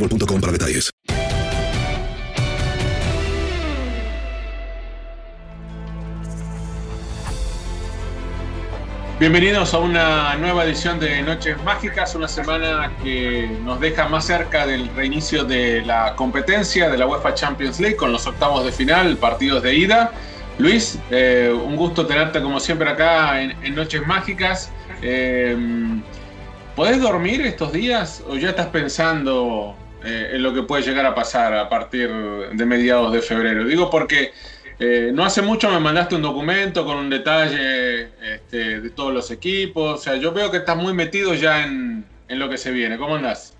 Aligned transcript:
boostmobile.com 0.00 0.40
para 0.40 0.52
detalles. 0.52 0.90
Bienvenidos 9.18 9.74
a 9.74 9.78
una 9.78 10.34
nueva 10.36 10.64
edición 10.64 10.98
de 10.98 11.20
Noches 11.20 11.62
Mágicas, 11.62 12.14
una 12.14 12.26
semana 12.26 12.90
que 13.02 13.50
nos 13.64 13.78
deja 13.78 14.08
más 14.08 14.24
cerca 14.24 14.66
del 14.66 14.88
reinicio 14.96 15.44
de 15.44 15.82
la 15.82 16.16
competencia 16.16 16.88
de 16.88 16.96
la 16.96 17.06
UEFA 17.06 17.34
Champions 17.34 17.78
League 17.80 17.96
con 17.96 18.12
los 18.12 18.26
octavos 18.26 18.64
de 18.64 18.72
final, 18.72 19.18
partidos 19.18 19.62
de 19.62 19.74
ida. 19.74 20.12
Luis, 20.56 20.98
eh, 21.10 21.52
un 21.54 21.76
gusto 21.76 22.06
tenerte 22.06 22.40
como 22.40 22.58
siempre 22.60 22.88
acá 22.88 23.42
en, 23.42 23.74
Noches 23.74 24.06
Mágicas. 24.06 24.72
Eh, 25.02 25.54
¿Podés 26.74 26.98
dormir 27.02 27.42
estos 27.42 27.72
días 27.72 28.22
o 28.26 28.36
ya 28.36 28.50
estás 28.50 28.68
pensando 28.68 29.76
eh, 30.04 30.30
en 30.32 30.42
lo 30.42 30.52
que 30.54 30.62
puede 30.62 30.82
llegar 30.82 31.06
a 31.06 31.14
pasar 31.14 31.54
a 31.54 31.68
partir 31.68 32.10
de 32.10 32.66
mediados 32.66 33.12
de 33.12 33.22
febrero? 33.22 33.64
Digo 33.64 33.90
porque 33.90 34.32
eh, 34.82 35.10
no 35.12 35.24
hace 35.26 35.42
mucho 35.42 35.70
me 35.70 35.78
mandaste 35.78 36.14
un 36.14 36.22
documento 36.22 36.86
con 36.86 36.96
un 36.96 37.10
detalle 37.10 38.08
este, 38.22 38.80
de 38.80 38.90
todos 38.90 39.12
los 39.12 39.30
equipos. 39.30 40.00
O 40.00 40.02
sea, 40.02 40.16
yo 40.16 40.32
veo 40.32 40.50
que 40.50 40.56
estás 40.56 40.76
muy 40.76 40.94
metido 40.94 41.34
ya 41.34 41.64
en, 41.64 42.04
en 42.28 42.38
lo 42.38 42.48
que 42.48 42.56
se 42.56 42.70
viene. 42.70 42.96
¿Cómo 42.96 43.16
andás? 43.16 43.54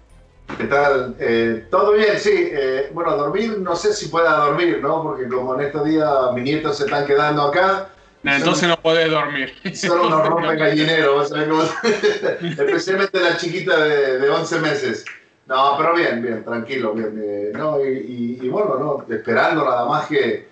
¿Qué 0.56 0.64
tal? 0.64 1.14
Eh, 1.20 1.66
Todo 1.70 1.92
bien, 1.92 2.18
sí. 2.18 2.32
Eh, 2.34 2.90
bueno, 2.92 3.16
dormir, 3.16 3.58
no 3.58 3.76
sé 3.76 3.92
si 3.92 4.08
pueda 4.08 4.30
dormir, 4.36 4.80
¿no? 4.82 5.02
Porque 5.02 5.28
como 5.28 5.54
en 5.54 5.66
estos 5.66 5.84
días 5.84 6.08
mis 6.34 6.44
nietos 6.44 6.78
se 6.78 6.84
están 6.84 7.06
quedando 7.06 7.42
acá. 7.42 7.88
No, 8.22 8.34
entonces 8.34 8.68
no 8.68 8.80
podés 8.80 9.10
dormir. 9.10 9.54
Solo 9.74 10.08
nos 10.08 10.26
rompen 10.26 10.58
gallinero, 10.58 11.16
¿vos 11.16 11.28
sabés 11.28 11.48
cómo? 11.48 11.62
especialmente 12.42 13.20
la 13.20 13.36
chiquita 13.36 13.78
de, 13.84 14.18
de 14.18 14.30
11 14.30 14.58
meses. 14.60 15.04
No, 15.50 15.74
pero 15.76 15.96
bien, 15.96 16.22
bien, 16.22 16.44
tranquilo, 16.44 16.94
bien. 16.94 17.20
eh, 17.20 17.50
no, 17.52 17.84
y, 17.84 18.48
bueno, 18.48 18.78
no, 18.78 19.12
esperando 19.12 19.64
nada 19.64 19.84
más 19.84 20.06
que, 20.06 20.48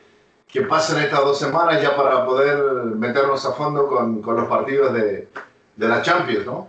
que 0.48 0.62
pasen 0.62 0.98
estas 0.98 1.20
dos 1.20 1.38
semanas 1.38 1.80
ya 1.80 1.94
para 1.94 2.26
poder 2.26 2.58
meternos 2.96 3.46
a 3.46 3.52
fondo 3.52 3.86
con, 3.86 4.20
con 4.20 4.34
los 4.34 4.48
partidos 4.48 4.92
de, 4.92 5.28
de 5.76 5.88
la 5.88 6.02
Champions, 6.02 6.44
¿no? 6.46 6.68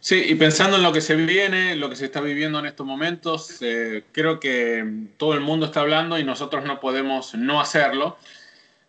Sí, 0.00 0.22
y 0.28 0.34
pensando 0.34 0.76
en 0.76 0.82
lo 0.82 0.92
que 0.92 1.00
se 1.00 1.16
viene, 1.16 1.76
lo 1.76 1.88
que 1.88 1.96
se 1.96 2.04
está 2.04 2.20
viviendo 2.20 2.58
en 2.58 2.66
estos 2.66 2.86
momentos, 2.86 3.56
eh, 3.62 4.04
creo 4.12 4.38
que 4.38 5.06
todo 5.16 5.32
el 5.32 5.40
mundo 5.40 5.64
está 5.64 5.80
hablando 5.80 6.18
y 6.18 6.24
nosotros 6.24 6.62
no 6.62 6.78
podemos 6.78 7.34
no 7.36 7.58
hacerlo 7.58 8.18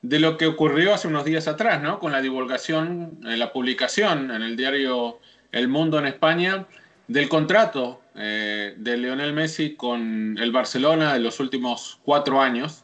de 0.01 0.19
lo 0.19 0.37
que 0.37 0.45
ocurrió 0.45 0.93
hace 0.93 1.07
unos 1.07 1.23
días 1.23 1.47
atrás, 1.47 1.81
¿no? 1.81 1.99
Con 1.99 2.11
la 2.11 2.21
divulgación, 2.21 3.17
eh, 3.25 3.37
la 3.37 3.53
publicación 3.53 4.29
en 4.29 4.41
el 4.41 4.57
diario 4.57 5.19
El 5.53 5.69
Mundo 5.69 5.97
en 5.99 6.07
España 6.07 6.65
del 7.07 7.29
contrato 7.29 8.01
eh, 8.17 8.73
de 8.77 8.97
Lionel 8.97 9.33
Messi 9.33 9.75
con 9.75 10.37
el 10.37 10.51
Barcelona 10.51 11.13
de 11.13 11.19
los 11.19 11.39
últimos 11.39 11.99
cuatro 12.03 12.41
años. 12.41 12.83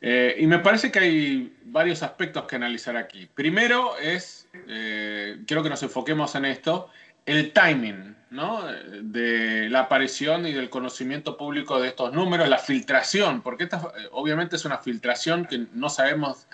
Eh, 0.00 0.36
y 0.38 0.46
me 0.46 0.58
parece 0.58 0.92
que 0.92 0.98
hay 0.98 1.56
varios 1.64 2.02
aspectos 2.02 2.44
que 2.44 2.56
analizar 2.56 2.96
aquí. 2.96 3.26
Primero 3.26 3.96
es, 3.98 4.48
eh, 4.68 5.38
quiero 5.46 5.62
que 5.62 5.70
nos 5.70 5.82
enfoquemos 5.82 6.34
en 6.34 6.44
esto, 6.44 6.90
el 7.24 7.52
timing 7.52 8.16
¿no? 8.30 8.64
de 9.02 9.68
la 9.68 9.80
aparición 9.80 10.46
y 10.46 10.52
del 10.52 10.70
conocimiento 10.70 11.36
público 11.36 11.80
de 11.80 11.88
estos 11.88 12.12
números, 12.12 12.48
la 12.48 12.58
filtración, 12.58 13.42
porque 13.42 13.64
esta 13.64 13.78
eh, 13.78 14.08
obviamente 14.12 14.56
es 14.56 14.64
una 14.64 14.78
filtración 14.78 15.44
que 15.46 15.66
no 15.72 15.88
sabemos 15.88 16.46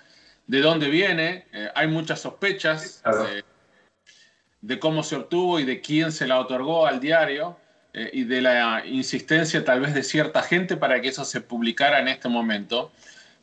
de 0.47 0.61
dónde 0.61 0.89
viene, 0.89 1.47
eh, 1.53 1.71
hay 1.75 1.89
muchas 1.89 2.21
sospechas 2.21 3.01
Claro. 3.03 3.29
eh, 3.29 3.43
de 4.63 4.79
cómo 4.79 5.03
se 5.03 5.17
obtuvo 5.17 5.61
y 5.61 5.65
de 5.65 5.81
quién 5.81 6.13
se 6.13 6.27
la 6.27 6.41
otorgó 6.41 6.87
al 6.87 7.01
diario 7.01 7.57
eh, 7.93 8.11
y 8.15 8.25
de 8.25 8.41
la 8.41 8.87
insistencia 8.87 9.65
tal 9.65 9.81
vez 9.81 9.93
de 9.93 10.03
cierta 10.03 10.43
gente 10.43 10.77
para 10.77 11.01
que 11.03 11.09
eso 11.09 11.25
se 11.25 11.41
publicara 11.43 12.01
en 12.01 12.09
este 12.09 12.29
momento. 12.29 12.91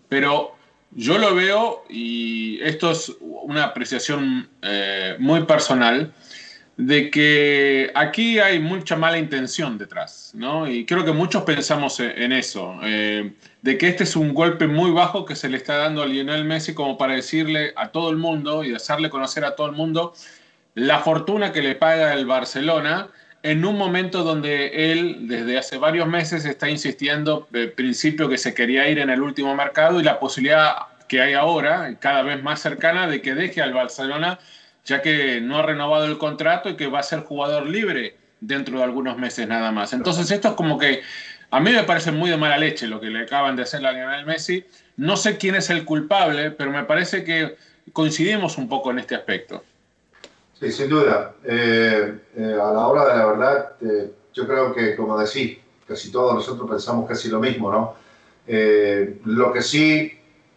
Pero 0.07 0.55
yo 0.91 1.19
lo 1.19 1.35
veo, 1.35 1.83
y 1.87 2.59
esto 2.61 2.91
es 2.91 3.15
una 3.19 3.65
apreciación 3.65 4.49
eh, 4.63 5.15
muy 5.19 5.43
personal, 5.43 6.11
de 6.77 7.11
que 7.11 7.91
aquí 7.93 8.39
hay 8.39 8.59
mucha 8.59 8.95
mala 8.95 9.17
intención 9.17 9.77
detrás, 9.77 10.31
¿no? 10.33 10.65
Y 10.65 10.85
creo 10.85 11.03
que 11.03 11.11
muchos 11.11 11.43
pensamos 11.43 11.99
en, 11.99 12.11
en 12.19 12.31
eso, 12.31 12.79
eh, 12.83 13.33
de 13.61 13.77
que 13.77 13.89
este 13.89 14.05
es 14.05 14.15
un 14.15 14.33
golpe 14.33 14.65
muy 14.65 14.89
bajo 14.91 15.25
que 15.25 15.35
se 15.35 15.49
le 15.49 15.57
está 15.57 15.75
dando 15.75 16.01
a 16.01 16.07
Lionel 16.07 16.45
Messi 16.45 16.73
como 16.73 16.97
para 16.97 17.15
decirle 17.15 17.73
a 17.75 17.89
todo 17.89 18.09
el 18.09 18.15
mundo 18.15 18.63
y 18.63 18.73
hacerle 18.73 19.09
conocer 19.09 19.43
a 19.43 19.57
todo 19.57 19.67
el 19.67 19.73
mundo 19.73 20.13
la 20.79 20.99
fortuna 20.99 21.51
que 21.51 21.61
le 21.61 21.75
paga 21.75 22.13
el 22.13 22.25
Barcelona 22.25 23.09
en 23.43 23.65
un 23.65 23.77
momento 23.77 24.23
donde 24.23 24.91
él 24.91 25.27
desde 25.27 25.57
hace 25.57 25.77
varios 25.77 26.07
meses 26.07 26.45
está 26.45 26.69
insistiendo 26.69 27.47
el 27.53 27.71
principio 27.71 28.29
que 28.29 28.37
se 28.37 28.53
quería 28.53 28.87
ir 28.87 28.99
en 28.99 29.09
el 29.09 29.21
último 29.21 29.55
mercado 29.55 29.99
y 29.99 30.03
la 30.03 30.19
posibilidad 30.19 30.75
que 31.07 31.21
hay 31.21 31.33
ahora, 31.33 31.95
cada 31.99 32.21
vez 32.21 32.41
más 32.43 32.61
cercana, 32.61 33.07
de 33.07 33.21
que 33.21 33.33
deje 33.33 33.61
al 33.61 33.73
Barcelona 33.73 34.39
ya 34.85 35.01
que 35.01 35.41
no 35.41 35.57
ha 35.57 35.63
renovado 35.63 36.05
el 36.05 36.17
contrato 36.17 36.69
y 36.69 36.75
que 36.75 36.87
va 36.87 36.99
a 36.99 37.03
ser 37.03 37.19
jugador 37.21 37.67
libre 37.67 38.15
dentro 38.39 38.77
de 38.77 38.83
algunos 38.83 39.17
meses 39.17 39.47
nada 39.47 39.71
más. 39.71 39.93
Entonces 39.93 40.31
esto 40.31 40.49
es 40.49 40.53
como 40.55 40.79
que 40.79 41.01
a 41.51 41.59
mí 41.59 41.71
me 41.71 41.83
parece 41.83 42.11
muy 42.11 42.29
de 42.29 42.37
mala 42.37 42.57
leche 42.57 42.87
lo 42.87 43.01
que 43.01 43.07
le 43.07 43.23
acaban 43.23 43.55
de 43.55 43.63
hacer 43.63 43.85
a 43.85 43.91
Lionel 43.91 44.25
Messi. 44.25 44.63
No 44.97 45.17
sé 45.17 45.37
quién 45.37 45.55
es 45.55 45.69
el 45.69 45.83
culpable, 45.83 46.51
pero 46.51 46.71
me 46.71 46.83
parece 46.85 47.23
que 47.23 47.55
coincidimos 47.91 48.57
un 48.57 48.69
poco 48.69 48.91
en 48.91 48.99
este 48.99 49.15
aspecto. 49.15 49.63
Sí, 50.59 50.71
sin 50.73 50.89
duda. 50.89 51.35
Eh, 51.45 52.19
eh, 52.35 52.53
a 52.53 52.73
la 52.73 52.87
hora 52.87 53.07
de 53.07 53.17
la 53.17 53.25
verdad, 53.27 53.71
eh, 53.81 54.11
yo 54.33 54.45
creo 54.45 54.73
que, 54.73 54.93
como 54.95 55.17
decís, 55.17 55.57
casi 55.87 56.11
todos 56.11 56.35
nosotros 56.35 56.69
pensamos 56.69 57.07
casi 57.07 57.29
lo 57.29 57.39
mismo, 57.39 57.71
¿no? 57.71 57.95
lo 59.25 59.53
que 59.53 59.61
sí 59.61 60.11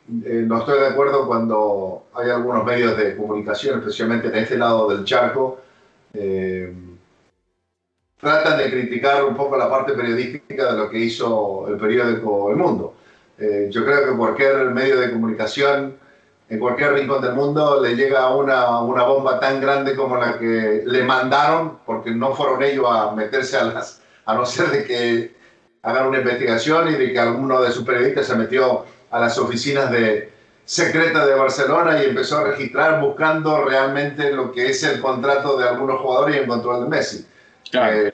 no 0.09 0.59
estoy 0.61 0.81
de 0.81 0.87
acuerdo 0.87 1.27
cuando 1.27 2.07
hay 2.15 2.31
algunos 2.31 2.65
medios 2.65 2.97
de 2.97 3.15
comunicación, 3.17 3.81
especialmente 3.81 4.29
en 4.29 4.37
este 4.37 4.57
lado 4.57 4.89
del 4.89 5.05
charco, 5.05 5.61
tratan 8.19 8.59
de 8.59 8.71
criticar 8.71 9.25
un 9.25 9.37
poco 9.37 9.59
la 9.59 9.69
parte 9.69 9.93
periodística 9.93 10.73
de 10.73 10.79
lo 10.79 10.89
que 10.89 11.01
hizo 11.01 11.67
el 11.69 11.77
periódico 11.77 12.51
El 12.51 12.57
Mundo. 12.57 12.95
yo 13.39 13.85
creo 13.85 14.07
que 14.07 14.17
cualquier 14.17 14.71
medio 14.71 14.99
de 14.99 15.13
comunicación 15.13 15.97
en 16.53 16.59
cualquier 16.59 16.93
rincón 16.93 17.23
del 17.23 17.33
mundo 17.33 17.81
le 17.81 17.97
llega 17.97 18.29
una, 18.29 18.79
una 18.81 19.05
bomba 19.05 19.41
tan 19.41 19.59
grande 19.59 19.97
como 19.97 20.19
la 20.19 20.39
que 20.39 20.83
le 20.85 21.03
mandaron, 21.03 21.79
porque 21.87 22.11
no 22.11 22.35
fueron 22.35 22.63
ellos 22.63 22.85
a 22.91 23.13
meterse 23.13 23.57
a 23.57 23.65
las, 23.65 24.03
a 24.27 24.35
no 24.35 24.45
ser 24.45 24.69
de 24.69 24.85
que 24.85 25.35
hagan 25.81 26.09
una 26.09 26.19
investigación 26.19 26.91
y 26.91 26.97
de 26.97 27.11
que 27.11 27.19
alguno 27.19 27.63
de 27.63 27.73
sus 27.73 27.85
periodistas 27.87 28.27
se 28.27 28.37
metió 28.37 28.85
a 29.11 29.19
las 29.19 29.39
oficinas 29.39 29.91
de 29.91 30.31
secretas 30.67 31.27
de 31.27 31.35
Barcelona 31.37 32.03
y 32.03 32.11
empezó 32.11 32.37
a 32.37 32.45
registrar 32.45 33.01
buscando 33.01 33.65
realmente 33.65 34.31
lo 34.31 34.53
que 34.53 34.67
es 34.67 34.83
el 34.83 35.01
contrato 35.01 35.57
de 35.57 35.67
algunos 35.67 36.03
jugadores 36.03 36.37
y 36.37 36.41
encontró 36.41 36.77
el 36.77 36.85
de 36.85 36.91
Messi. 36.91 37.27
Eh, 37.73 38.13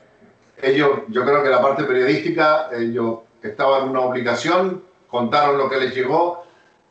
ellos, 0.63 1.01
yo 1.09 1.25
creo 1.25 1.43
que 1.43 1.49
la 1.49 1.61
parte 1.61 1.83
periodística, 1.83 2.69
ellos 2.73 3.19
estaban 3.43 3.83
en 3.83 3.89
una 3.89 4.03
obligación, 4.03 4.85
contaron 5.09 5.59
lo 5.59 5.69
que 5.69 5.79
les 5.79 5.93
llegó. 5.93 6.45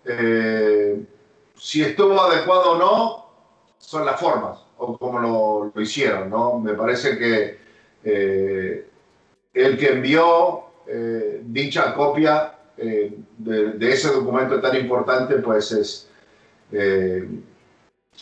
Eh, 0.03 1.05
si 1.59 1.81
estuvo 1.83 2.21
adecuado 2.21 2.71
o 2.71 2.77
no, 2.77 3.27
son 3.77 4.05
las 4.05 4.19
formas, 4.19 4.59
o 4.77 4.97
como 4.97 5.19
lo, 5.19 5.81
hicieron, 5.81 6.29
¿no? 6.29 6.59
Me 6.59 6.73
parece 6.73 7.17
que 7.17 7.59
eh, 8.03 8.87
el 9.53 9.77
que 9.77 9.89
envió 9.89 10.63
eh, 10.87 11.41
dicha 11.43 11.93
copia 11.93 12.53
eh, 12.77 13.13
de, 13.37 13.91
ese 13.91 14.11
documento 14.11 14.61
tan 14.61 14.75
importante, 14.75 15.35
pues 15.37 15.71
es... 15.71 16.09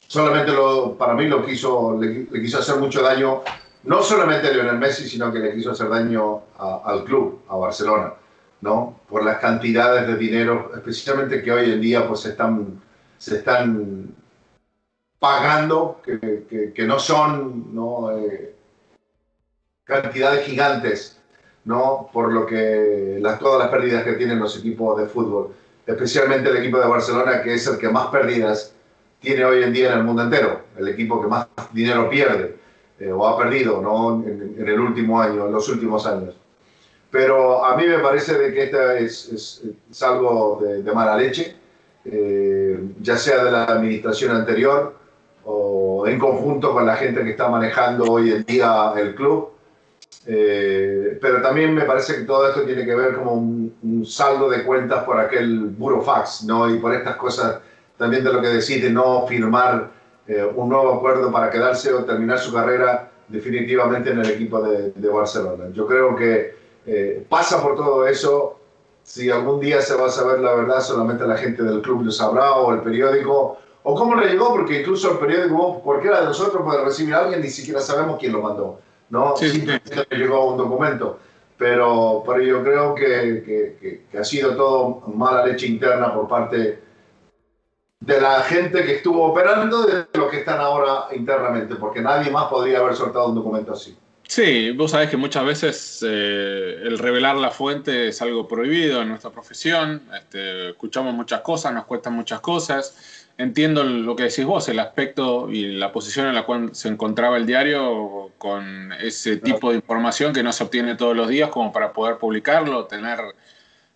solamente 0.08 0.52
lo, 0.52 0.96
para 0.98 1.14
mí 1.14 1.28
lo 1.28 1.46
quiso, 1.46 1.98
le, 2.00 2.28
quiso 2.28 2.60
hacer 2.60 2.78
mucho 2.78 3.02
daño, 3.02 3.42
no 3.84 4.02
solamente 4.02 4.48
a 4.48 4.52
Lionel 4.52 4.78
Messi, 4.78 5.08
sino 5.10 5.32
que 5.32 5.40
le 5.40 5.54
quiso 5.56 5.72
hacer 5.72 5.90
daño 5.90 6.42
al 6.58 7.04
club, 7.04 7.42
a 7.50 7.56
Barcelona, 7.58 8.14
¿no? 8.62 9.00
Por 9.10 9.24
las 9.24 9.40
cantidades 9.40 10.08
de 10.08 10.16
dinero, 10.16 10.72
especialmente 10.76 11.44
que 11.44 11.52
hoy 11.52 11.72
en 11.72 11.82
día 11.82 12.08
pues 12.08 12.26
están 12.26 12.82
se 13.18 13.38
están 13.38 14.14
pagando, 15.20 16.02
que, 16.04 16.72
que, 16.74 16.84
no 16.84 17.00
son 17.00 17.74
¿no? 17.74 18.12
Eh, 18.18 18.54
cantidades 19.84 20.46
gigantes, 20.46 21.20
¿no? 21.64 22.10
por 22.14 22.32
lo 22.32 22.46
que 22.46 23.18
las, 23.20 23.40
todas 23.40 23.60
las 23.60 23.70
pérdidas 23.70 24.04
que 24.04 24.14
tienen 24.14 24.40
los 24.40 24.58
equipos 24.60 25.00
de 25.00 25.08
fútbol, 25.08 25.56
especialmente 25.86 26.50
el 26.50 26.58
equipo 26.58 26.80
de 26.80 26.88
Barcelona, 26.88 27.42
que 27.42 27.54
es 27.56 27.66
el 27.68 27.78
que 27.78 27.90
más 27.90 28.08
pérdidas 28.08 28.74
tiene 29.20 29.46
hoy 29.46 29.64
en 29.64 29.74
día 29.74 29.94
en 29.94 30.00
el 30.00 30.04
mundo 30.04 30.24
entero, 30.24 30.62
el 30.78 30.88
equipo 30.90 31.22
que 31.22 31.28
más 31.28 31.48
dinero 31.72 32.10
pierde 32.10 32.56
eh, 33.00 33.12
o 33.12 33.28
ha 33.28 33.38
perdido 33.38 33.82
¿no? 33.82 34.24
en, 34.24 34.56
el 34.58 34.80
último 34.80 35.20
año, 35.20 35.48
en 35.48 35.52
los 35.52 35.68
últimos 35.70 36.06
años. 36.06 36.36
Pero 37.10 37.66
a 37.66 37.76
mí 37.78 37.88
me 37.88 38.00
parece 38.00 38.38
de 38.38 38.54
que 38.54 38.64
esta 38.64 39.00
es, 39.00 39.64
es, 39.90 40.04
algo 40.04 40.60
de, 40.62 40.84
de 40.84 40.92
mala 40.92 41.16
leche 41.16 41.56
eh, 42.06 42.80
ya 43.02 43.18
sea 43.18 43.44
de 43.44 43.52
la 43.52 43.64
administración 43.64 44.36
anterior 44.36 44.96
o 45.44 46.06
en 46.08 46.20
conjunto 46.20 46.72
con 46.72 46.86
la 46.86 46.96
gente 46.96 47.24
que 47.24 47.32
está 47.32 47.50
manejando 47.50 48.04
hoy 48.06 48.32
en 48.32 48.44
día 48.46 48.94
el 48.96 49.16
club. 49.16 49.50
Eh, 50.28 51.18
pero 51.22 51.42
también 51.42 51.74
me 51.74 51.84
parece 51.84 52.18
que 52.18 52.22
todo 52.22 52.48
esto 52.48 52.62
tiene 52.62 52.86
que 52.86 52.96
ver 52.96 53.16
como 53.16 53.34
un, 53.34 54.06
saldo 54.06 54.50
de 54.50 54.64
cuentas 54.64 55.04
por 55.04 55.20
aquel 55.20 55.62
burofax, 55.78 56.44
¿no? 56.44 56.70
Y 56.70 56.78
por 56.78 56.94
estas 56.94 57.16
cosas 57.16 57.60
también 57.98 58.24
de 58.24 58.32
lo 58.32 58.42
que 58.42 58.50
decide 58.50 58.92
no 58.92 59.26
firmar 59.28 59.90
eh, 60.28 60.48
un 60.56 60.70
nuevo 60.70 60.94
acuerdo 60.94 61.32
para 61.32 61.50
quedarse 61.50 61.92
o 61.92 62.06
terminar 62.06 62.38
su 62.38 62.54
carrera 62.54 63.10
definitivamente 63.28 64.12
en 64.12 64.20
el 64.20 64.30
equipo 64.30 64.62
de, 64.62 64.92
de 64.92 65.10
Barcelona. 65.10 65.66
Yo 65.74 65.88
creo 65.88 66.16
que 66.16 66.54
pasa 67.28 67.64
por 67.64 67.76
todo 67.76 68.06
eso 68.06 68.60
si 69.06 69.30
algún 69.30 69.60
día 69.60 69.82
se 69.84 69.94
va 69.94 70.08
a 70.08 70.10
saber 70.10 70.40
la 70.40 70.56
verdad, 70.56 70.82
solamente 70.82 71.28
la 71.28 71.38
gente 71.38 71.62
del 71.62 71.84
club 71.84 72.06
lo 72.06 72.12
sabrá 72.12 72.56
o 72.56 72.74
el 72.74 72.82
periódico. 72.82 73.60
O 73.84 73.94
cómo 73.94 74.16
le 74.16 74.32
llegó, 74.32 74.50
porque 74.50 74.82
incluso 74.82 75.12
el 75.12 75.20
periódico, 75.20 75.80
cualquiera 75.82 76.22
de 76.22 76.26
nosotros 76.26 76.64
puede 76.64 76.84
recibir 76.84 77.14
a 77.14 77.20
alguien, 77.20 77.42
ni 77.42 77.50
siquiera 77.50 77.80
sabemos 77.80 78.18
quién 78.20 78.34
lo 78.34 78.42
mandó. 78.42 78.80
¿no? 79.12 79.38
Sí, 79.38 79.50
Simplemente 79.50 80.08
llegó 80.10 80.50
un 80.50 80.58
documento. 80.58 81.20
Pero, 81.56 82.24
pero 82.26 82.42
yo 82.42 82.64
creo 82.64 82.96
que, 82.96 83.78
que, 83.80 84.04
que, 84.12 84.18
ha 84.18 84.24
sido 84.24 84.56
todo 84.56 85.04
mala 85.14 85.46
leche 85.46 85.68
interna 85.68 86.12
por 86.12 86.28
parte 86.28 86.82
de 88.00 88.22
la 88.22 88.42
gente 88.42 88.84
que 88.84 88.96
estuvo 88.96 89.24
operando 89.24 89.84
de 89.84 90.08
los 90.14 90.32
que 90.32 90.40
están 90.40 90.60
ahora 90.60 91.08
internamente, 91.16 91.76
porque 91.76 92.02
nadie 92.02 92.32
más 92.32 92.46
podría 92.46 92.80
haber 92.80 92.96
soltado 92.96 93.30
un 93.30 93.36
documento 93.36 93.74
así. 93.74 93.96
Sí, 94.28 94.72
vos 94.72 94.92
sabés 94.92 95.10
que 95.10 95.18
muchas 95.18 95.46
veces 95.46 96.06
eh, 96.08 96.80
el 96.84 96.98
revelar 96.98 97.36
la 97.36 97.52
fuente 97.52 98.08
es 98.08 98.22
algo 98.22 98.48
prohibido 98.48 99.02
en 99.02 99.10
nuestra 99.10 99.30
profesión. 99.30 100.02
Este, 100.18 100.70
escuchamos 100.70 101.14
muchas 101.14 101.42
cosas, 101.42 101.74
nos 101.74 101.86
cuestan 101.86 102.14
muchas 102.14 102.40
cosas. 102.40 103.24
Entiendo 103.38 103.84
lo 103.84 104.16
que 104.16 104.24
decís 104.24 104.46
vos, 104.46 104.68
el 104.70 104.80
aspecto 104.80 105.52
y 105.52 105.74
la 105.74 105.92
posición 105.92 106.28
en 106.28 106.36
la 106.36 106.44
cual 106.44 106.74
se 106.74 106.88
encontraba 106.88 107.38
el 107.38 107.46
diario 107.46 108.32
con 108.38 108.94
ese 108.94 109.38
tipo 109.38 109.70
de 109.70 109.76
información 109.76 110.34
que 110.34 110.42
no 110.42 110.54
se 110.54 110.64
obtiene 110.64 110.96
todos 110.96 111.16
los 111.16 111.28
días 111.28 111.50
como 111.50 111.72
para 111.72 111.92
poder 111.92 112.18
publicarlo, 112.18 112.86
tener, 112.86 113.20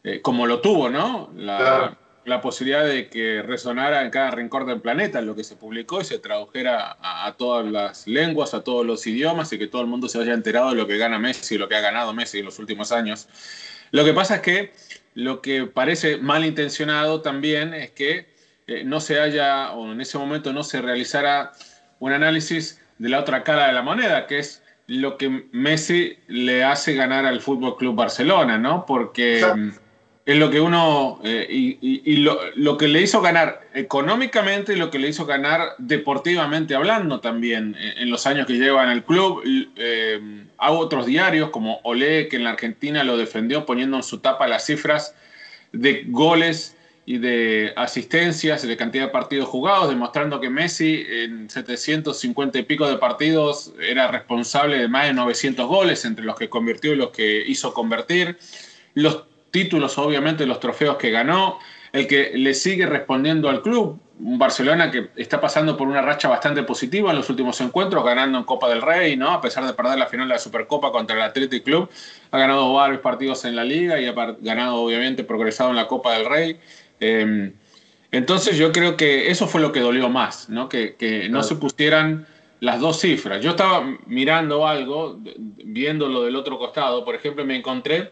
eh, 0.03 0.21
como 0.21 0.45
lo 0.45 0.59
tuvo, 0.59 0.89
¿no? 0.89 1.31
La, 1.35 1.97
la 2.29 2.41
posibilidad 2.41 2.85
de 2.85 3.09
que 3.09 3.41
resonara 3.41 4.03
en 4.03 4.11
cada 4.11 4.31
rincón 4.31 4.65
del 4.65 4.79
planeta 4.79 5.21
lo 5.21 5.35
que 5.35 5.43
se 5.43 5.55
publicó 5.55 5.99
y 5.99 6.05
se 6.05 6.19
tradujera 6.19 6.97
a, 7.01 7.35
todas 7.37 7.65
las 7.65 8.07
lenguas, 8.07 8.53
a 8.53 8.63
todos 8.63 8.85
los 8.85 9.05
idiomas 9.07 9.51
y 9.51 9.57
que 9.57 9.67
todo 9.67 9.81
el 9.81 9.87
mundo 9.87 10.07
se 10.07 10.19
haya 10.19 10.33
enterado 10.33 10.69
de 10.69 10.75
lo 10.75 10.87
que 10.87 10.97
gana 10.97 11.19
Messi 11.19 11.55
y 11.55 11.57
lo 11.57 11.67
que 11.67 11.75
ha 11.75 11.81
ganado 11.81 12.13
Messi 12.13 12.39
en 12.39 12.45
los 12.45 12.59
últimos 12.59 12.91
años. 12.91 13.27
Lo 13.91 14.05
que 14.05 14.13
pasa 14.13 14.35
es 14.35 14.41
que 14.41 14.73
lo 15.15 15.41
que 15.41 15.65
parece 15.65 16.17
malintencionado 16.17 17.21
también 17.21 17.73
es 17.73 17.91
que 17.91 18.27
eh, 18.67 18.83
no 18.85 18.99
se 19.01 19.19
haya, 19.19 19.71
o 19.71 19.91
en 19.91 19.99
ese 19.99 20.17
momento 20.17 20.53
no 20.53 20.63
se 20.63 20.81
realizara 20.81 21.51
un 21.99 22.13
análisis 22.13 22.79
de 22.99 23.09
la 23.09 23.19
otra 23.19 23.43
cara 23.43 23.67
de 23.67 23.73
la 23.73 23.81
moneda, 23.81 24.27
que 24.27 24.39
es 24.39 24.61
lo 24.85 25.17
que 25.17 25.47
Messi 25.51 26.17
le 26.27 26.63
hace 26.63 26.93
ganar 26.93 27.25
al 27.25 27.41
Fútbol 27.41 27.77
Club 27.77 27.95
Barcelona, 27.95 28.57
¿no? 28.57 28.85
Porque 28.85 29.43
es 30.29 30.37
lo 30.37 30.51
que 30.51 30.61
uno, 30.61 31.19
eh, 31.23 31.47
y, 31.49 32.17
lo, 32.17 32.77
que 32.77 32.87
le 32.87 33.01
hizo 33.01 33.19
ganar 33.19 33.67
económicamente 33.73 34.73
y 34.73 34.75
lo 34.75 34.91
que 34.91 34.99
le 34.99 35.09
hizo 35.09 35.25
ganar 35.25 35.73
deportivamente 35.79 36.75
hablando 36.75 37.19
también 37.19 37.75
eh, 37.79 37.95
en, 37.97 38.11
los 38.11 38.27
años 38.27 38.45
que 38.45 38.53
lleva 38.53 38.83
en 38.83 38.91
el 38.91 39.03
club. 39.03 39.41
Eh, 39.75 40.45
hago 40.59 40.77
otros 40.77 41.07
diarios 41.07 41.49
como 41.49 41.79
Olé, 41.81 42.27
que 42.27 42.35
en 42.35 42.43
la 42.43 42.51
Argentina 42.51 43.03
lo 43.03 43.17
defendió 43.17 43.65
poniendo 43.65 43.97
en 43.97 44.03
su 44.03 44.19
tapa 44.19 44.47
las 44.47 44.67
cifras 44.67 45.15
de 45.71 46.03
goles 46.05 46.77
y 47.07 47.17
de 47.17 47.73
asistencias 47.75 48.63
y 48.63 48.67
de 48.67 48.77
cantidad 48.77 49.05
de 49.05 49.11
partidos 49.11 49.49
jugados, 49.49 49.89
demostrando 49.89 50.39
que 50.39 50.51
Messi 50.51 51.07
en 51.09 51.49
750 51.49 52.59
y 52.59 52.63
pico 52.65 52.87
de 52.87 52.97
partidos 52.97 53.73
era 53.81 54.07
responsable 54.09 54.77
de 54.77 54.87
más 54.89 55.07
de 55.07 55.13
900 55.13 55.65
goles, 55.67 56.05
entre 56.05 56.23
los 56.23 56.35
que 56.35 56.49
convirtió 56.49 56.93
y 56.93 56.97
los 56.97 57.09
que 57.09 57.43
hizo 57.47 57.73
convertir. 57.73 58.37
Los 58.93 59.23
títulos, 59.51 59.97
obviamente, 59.97 60.45
los 60.45 60.59
trofeos 60.59 60.97
que 60.97 61.11
ganó, 61.11 61.59
el 61.91 62.07
que 62.07 62.31
le 62.35 62.53
sigue 62.53 62.85
respondiendo 62.85 63.49
al 63.49 63.61
club, 63.61 63.99
un 64.19 64.37
Barcelona 64.37 64.91
que 64.91 65.09
está 65.15 65.39
pasando 65.39 65.77
por 65.77 65.87
una 65.87 66.01
racha 66.01 66.27
bastante 66.27 66.63
positiva 66.63 67.11
en 67.11 67.17
los 67.17 67.29
últimos 67.29 67.59
encuentros, 67.61 68.03
ganando 68.03 68.37
en 68.37 68.43
Copa 68.43 68.67
del 68.69 68.81
Rey, 68.81 69.15
¿no? 69.15 69.31
A 69.31 69.41
pesar 69.41 69.65
de 69.65 69.73
perder 69.73 69.97
la 69.97 70.07
final 70.07 70.27
de 70.27 70.33
la 70.33 70.39
Supercopa 70.39 70.91
contra 70.91 71.15
el 71.15 71.21
Athletic 71.21 71.63
Club, 71.63 71.89
ha 72.31 72.37
ganado 72.37 72.73
varios 72.73 72.99
partidos 72.99 73.45
en 73.45 73.55
la 73.55 73.63
liga 73.63 73.99
y 73.99 74.07
ha 74.07 74.13
ganado, 74.41 74.75
obviamente, 74.75 75.23
progresado 75.23 75.69
en 75.69 75.77
la 75.77 75.87
Copa 75.87 76.13
del 76.13 76.25
Rey. 76.25 76.59
Em, 76.99 77.53
entonces 78.11 78.57
yo 78.57 78.71
creo 78.71 78.97
que 78.97 79.31
eso 79.31 79.47
fue 79.47 79.61
lo 79.61 79.71
que 79.71 79.79
dolió 79.79 80.09
más, 80.09 80.49
¿no? 80.49 80.67
Que, 80.67 80.95
que 80.95 81.29
no 81.29 81.41
se 81.41 81.55
pusieran 81.55 82.27
las 82.59 82.81
dos 82.81 82.99
cifras. 82.99 83.41
Yo 83.41 83.51
estaba 83.51 83.97
mirando 84.05 84.67
algo, 84.67 85.17
viendo 85.63 86.09
lo 86.09 86.23
del 86.23 86.35
otro 86.35 86.57
costado, 86.59 87.05
por 87.05 87.15
ejemplo, 87.15 87.45
me 87.45 87.55
encontré 87.55 88.11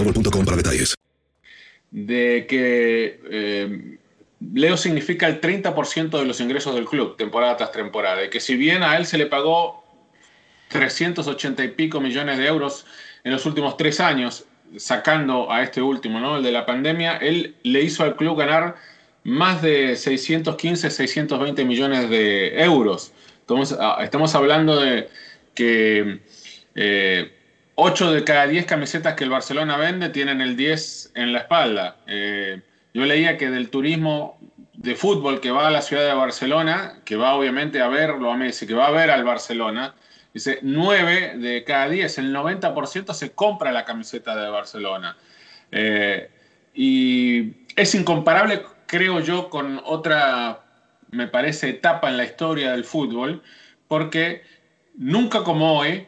para 0.03 0.57
detalles. 0.57 0.95
de 1.91 2.45
que 2.47 3.19
eh, 3.29 3.97
Leo 4.53 4.77
significa 4.77 5.27
el 5.27 5.41
30% 5.41 6.19
de 6.19 6.25
los 6.25 6.39
ingresos 6.39 6.73
del 6.75 6.85
club, 6.85 7.17
temporada 7.17 7.57
tras 7.57 7.71
temporada, 7.71 8.23
y 8.25 8.29
que 8.29 8.39
si 8.39 8.55
bien 8.55 8.81
a 8.83 8.97
él 8.97 9.05
se 9.05 9.17
le 9.17 9.27
pagó 9.27 9.83
380 10.69 11.63
y 11.63 11.67
pico 11.69 11.99
millones 11.99 12.37
de 12.37 12.47
euros 12.47 12.85
en 13.23 13.31
los 13.33 13.45
últimos 13.45 13.77
tres 13.77 13.99
años, 13.99 14.45
sacando 14.77 15.51
a 15.51 15.63
este 15.63 15.81
último, 15.81 16.19
¿no? 16.19 16.37
el 16.37 16.43
de 16.43 16.51
la 16.51 16.65
pandemia, 16.65 17.17
él 17.17 17.55
le 17.63 17.81
hizo 17.81 18.03
al 18.03 18.15
club 18.15 18.37
ganar 18.37 18.75
más 19.23 19.61
de 19.61 19.95
615, 19.95 20.89
620 20.89 21.65
millones 21.65 22.09
de 22.09 22.63
euros. 22.63 23.11
Estamos, 23.41 23.75
ah, 23.79 23.99
estamos 24.01 24.33
hablando 24.33 24.79
de 24.79 25.09
que 25.53 26.21
eh, 26.75 27.31
8 27.75 28.11
de 28.11 28.23
cada 28.23 28.47
10 28.47 28.65
camisetas 28.65 29.15
que 29.15 29.23
el 29.23 29.29
Barcelona 29.29 29.77
vende 29.77 30.09
tienen 30.09 30.41
el 30.41 30.55
10 30.55 31.11
en 31.15 31.33
la 31.33 31.39
espalda. 31.39 31.97
Eh, 32.07 32.61
yo 32.93 33.05
leía 33.05 33.37
que 33.37 33.49
del 33.49 33.69
turismo 33.69 34.37
de 34.73 34.95
fútbol 34.95 35.39
que 35.39 35.51
va 35.51 35.67
a 35.67 35.71
la 35.71 35.81
ciudad 35.81 36.05
de 36.07 36.13
Barcelona, 36.13 36.99
que 37.05 37.15
va 37.15 37.35
obviamente 37.35 37.81
a 37.81 37.87
verlo 37.87 38.31
a 38.31 38.37
Messi, 38.37 38.67
que 38.67 38.73
va 38.73 38.87
a 38.87 38.91
ver 38.91 39.11
al 39.11 39.23
Barcelona, 39.23 39.93
dice 40.33 40.59
9 40.61 41.37
de 41.37 41.63
cada 41.63 41.87
10, 41.87 42.17
el 42.17 42.35
90% 42.35 43.13
se 43.13 43.31
compra 43.31 43.71
la 43.71 43.85
camiseta 43.85 44.35
de 44.35 44.49
Barcelona. 44.49 45.17
Eh, 45.71 46.29
y 46.73 47.53
es 47.75 47.95
incomparable, 47.95 48.63
creo 48.87 49.19
yo, 49.19 49.49
con 49.49 49.81
otra, 49.85 50.61
me 51.11 51.27
parece, 51.27 51.69
etapa 51.69 52.09
en 52.09 52.17
la 52.17 52.25
historia 52.25 52.71
del 52.71 52.83
fútbol, 52.83 53.43
porque 53.87 54.43
nunca 54.95 55.43
como 55.43 55.77
hoy 55.77 56.07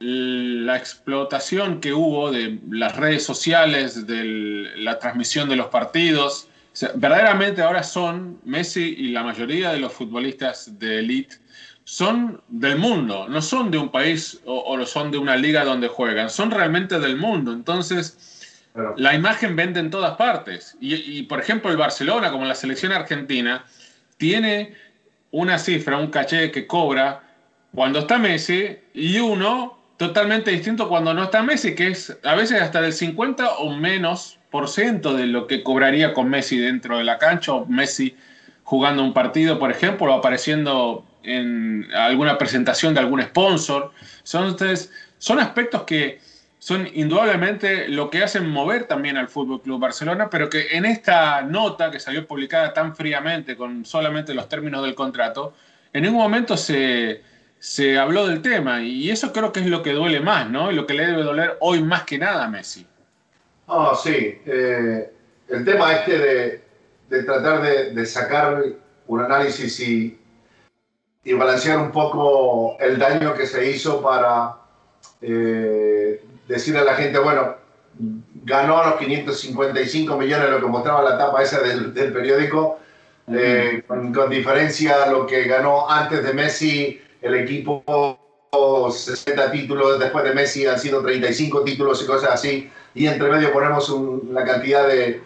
la 0.00 0.76
explotación 0.76 1.80
que 1.80 1.92
hubo 1.92 2.30
de 2.30 2.58
las 2.70 2.96
redes 2.96 3.24
sociales, 3.24 4.06
de 4.06 4.72
la 4.76 4.98
transmisión 4.98 5.48
de 5.48 5.56
los 5.56 5.68
partidos. 5.68 6.48
O 6.72 6.76
sea, 6.76 6.90
verdaderamente 6.94 7.62
ahora 7.62 7.82
son 7.82 8.40
Messi 8.44 8.94
y 8.98 9.08
la 9.08 9.22
mayoría 9.22 9.72
de 9.72 9.78
los 9.78 9.92
futbolistas 9.92 10.78
de 10.78 10.98
elite 10.98 11.36
son 11.84 12.42
del 12.48 12.76
mundo, 12.76 13.28
no 13.28 13.42
son 13.42 13.70
de 13.70 13.78
un 13.78 13.90
país 13.90 14.40
o, 14.44 14.74
o 14.74 14.86
son 14.86 15.10
de 15.10 15.18
una 15.18 15.36
liga 15.36 15.64
donde 15.64 15.88
juegan, 15.88 16.30
son 16.30 16.50
realmente 16.50 16.98
del 16.98 17.16
mundo. 17.16 17.52
Entonces, 17.52 18.62
la 18.96 19.14
imagen 19.14 19.54
vende 19.54 19.80
en 19.80 19.90
todas 19.90 20.16
partes. 20.16 20.76
Y, 20.80 20.94
y, 20.94 21.22
por 21.24 21.40
ejemplo, 21.40 21.70
el 21.70 21.76
Barcelona, 21.76 22.32
como 22.32 22.44
la 22.44 22.54
selección 22.54 22.90
argentina, 22.90 23.64
tiene 24.16 24.74
una 25.30 25.58
cifra, 25.58 25.98
un 25.98 26.08
caché 26.08 26.50
que 26.50 26.66
cobra 26.66 27.22
cuando 27.74 28.00
está 28.00 28.18
Messi 28.18 28.78
y 28.94 29.18
uno 29.18 29.83
totalmente 29.96 30.50
distinto 30.50 30.88
cuando 30.88 31.14
no 31.14 31.24
está 31.24 31.42
Messi, 31.42 31.74
que 31.74 31.88
es 31.88 32.16
a 32.24 32.34
veces 32.34 32.60
hasta 32.60 32.80
del 32.80 32.92
50 32.92 33.56
o 33.58 33.70
menos 33.70 34.38
por 34.50 34.68
ciento 34.68 35.14
de 35.14 35.26
lo 35.26 35.46
que 35.46 35.62
cobraría 35.62 36.12
con 36.12 36.28
Messi 36.28 36.58
dentro 36.58 36.98
de 36.98 37.04
la 37.04 37.18
cancha 37.18 37.52
o 37.52 37.66
Messi 37.66 38.16
jugando 38.64 39.02
un 39.04 39.12
partido, 39.12 39.58
por 39.58 39.70
ejemplo, 39.70 40.12
o 40.12 40.18
apareciendo 40.18 41.04
en 41.22 41.86
alguna 41.94 42.38
presentación 42.38 42.94
de 42.94 43.00
algún 43.00 43.22
sponsor. 43.22 43.92
Son, 44.22 44.56
son 45.18 45.40
aspectos 45.40 45.82
que 45.82 46.20
son 46.58 46.88
indudablemente 46.94 47.88
lo 47.88 48.08
que 48.08 48.22
hacen 48.22 48.48
mover 48.48 48.84
también 48.84 49.18
al 49.18 49.28
Fútbol 49.28 49.60
Club 49.60 49.80
Barcelona, 49.80 50.30
pero 50.30 50.48
que 50.48 50.68
en 50.76 50.86
esta 50.86 51.42
nota 51.42 51.90
que 51.90 52.00
salió 52.00 52.26
publicada 52.26 52.72
tan 52.72 52.96
fríamente 52.96 53.54
con 53.54 53.84
solamente 53.84 54.32
los 54.32 54.48
términos 54.48 54.82
del 54.82 54.94
contrato, 54.94 55.54
en 55.92 56.04
ningún 56.04 56.20
momento 56.20 56.56
se, 56.56 57.22
se 57.64 57.98
habló 57.98 58.26
del 58.26 58.42
tema 58.42 58.82
y 58.82 59.10
eso 59.10 59.32
creo 59.32 59.50
que 59.50 59.60
es 59.60 59.66
lo 59.66 59.82
que 59.82 59.94
duele 59.94 60.20
más, 60.20 60.50
¿no? 60.50 60.70
Y 60.70 60.74
lo 60.74 60.86
que 60.86 60.92
le 60.92 61.06
debe 61.06 61.22
doler 61.22 61.56
hoy 61.60 61.82
más 61.82 62.02
que 62.04 62.18
nada 62.18 62.44
a 62.44 62.48
Messi. 62.48 62.86
No, 63.66 63.94
sí. 63.94 64.38
eh, 64.44 65.10
el 65.48 65.64
tema 65.64 65.94
este 65.94 66.18
de, 66.18 66.62
de 67.08 67.22
tratar 67.22 67.62
de, 67.62 67.92
de 67.92 68.04
sacar 68.04 68.62
un 69.06 69.20
análisis 69.22 69.80
y, 69.80 70.20
y 71.24 71.32
balancear 71.32 71.78
un 71.78 71.90
poco 71.90 72.78
el 72.80 72.98
daño 72.98 73.32
que 73.32 73.46
se 73.46 73.70
hizo 73.70 74.02
para 74.02 74.56
eh, 75.22 76.22
decirle 76.46 76.80
a 76.80 76.84
la 76.84 76.94
gente, 76.96 77.18
bueno, 77.18 77.56
ganó 78.44 78.84
los 78.84 78.96
555 78.96 80.18
millones, 80.18 80.50
lo 80.50 80.60
que 80.60 80.66
mostraba 80.66 81.02
la 81.02 81.16
tapa 81.16 81.42
esa 81.42 81.62
del, 81.62 81.94
del 81.94 82.12
periódico, 82.12 82.78
eh, 83.32 83.82
con, 83.86 84.12
con 84.12 84.28
diferencia 84.28 85.04
a 85.04 85.10
lo 85.10 85.26
que 85.26 85.44
ganó 85.44 85.90
antes 85.90 86.22
de 86.22 86.34
Messi 86.34 87.00
el 87.24 87.34
equipo 87.34 87.82
60 88.92 89.50
títulos, 89.50 89.98
después 89.98 90.24
de 90.24 90.34
Messi 90.34 90.66
han 90.66 90.78
sido 90.78 91.02
35 91.02 91.62
títulos 91.64 92.02
y 92.02 92.06
cosas 92.06 92.30
así, 92.32 92.70
y 92.94 93.06
entre 93.06 93.30
medio 93.30 93.52
ponemos 93.52 93.88
un- 93.88 94.30
la 94.32 94.44
cantidad 94.44 94.86
de, 94.86 95.22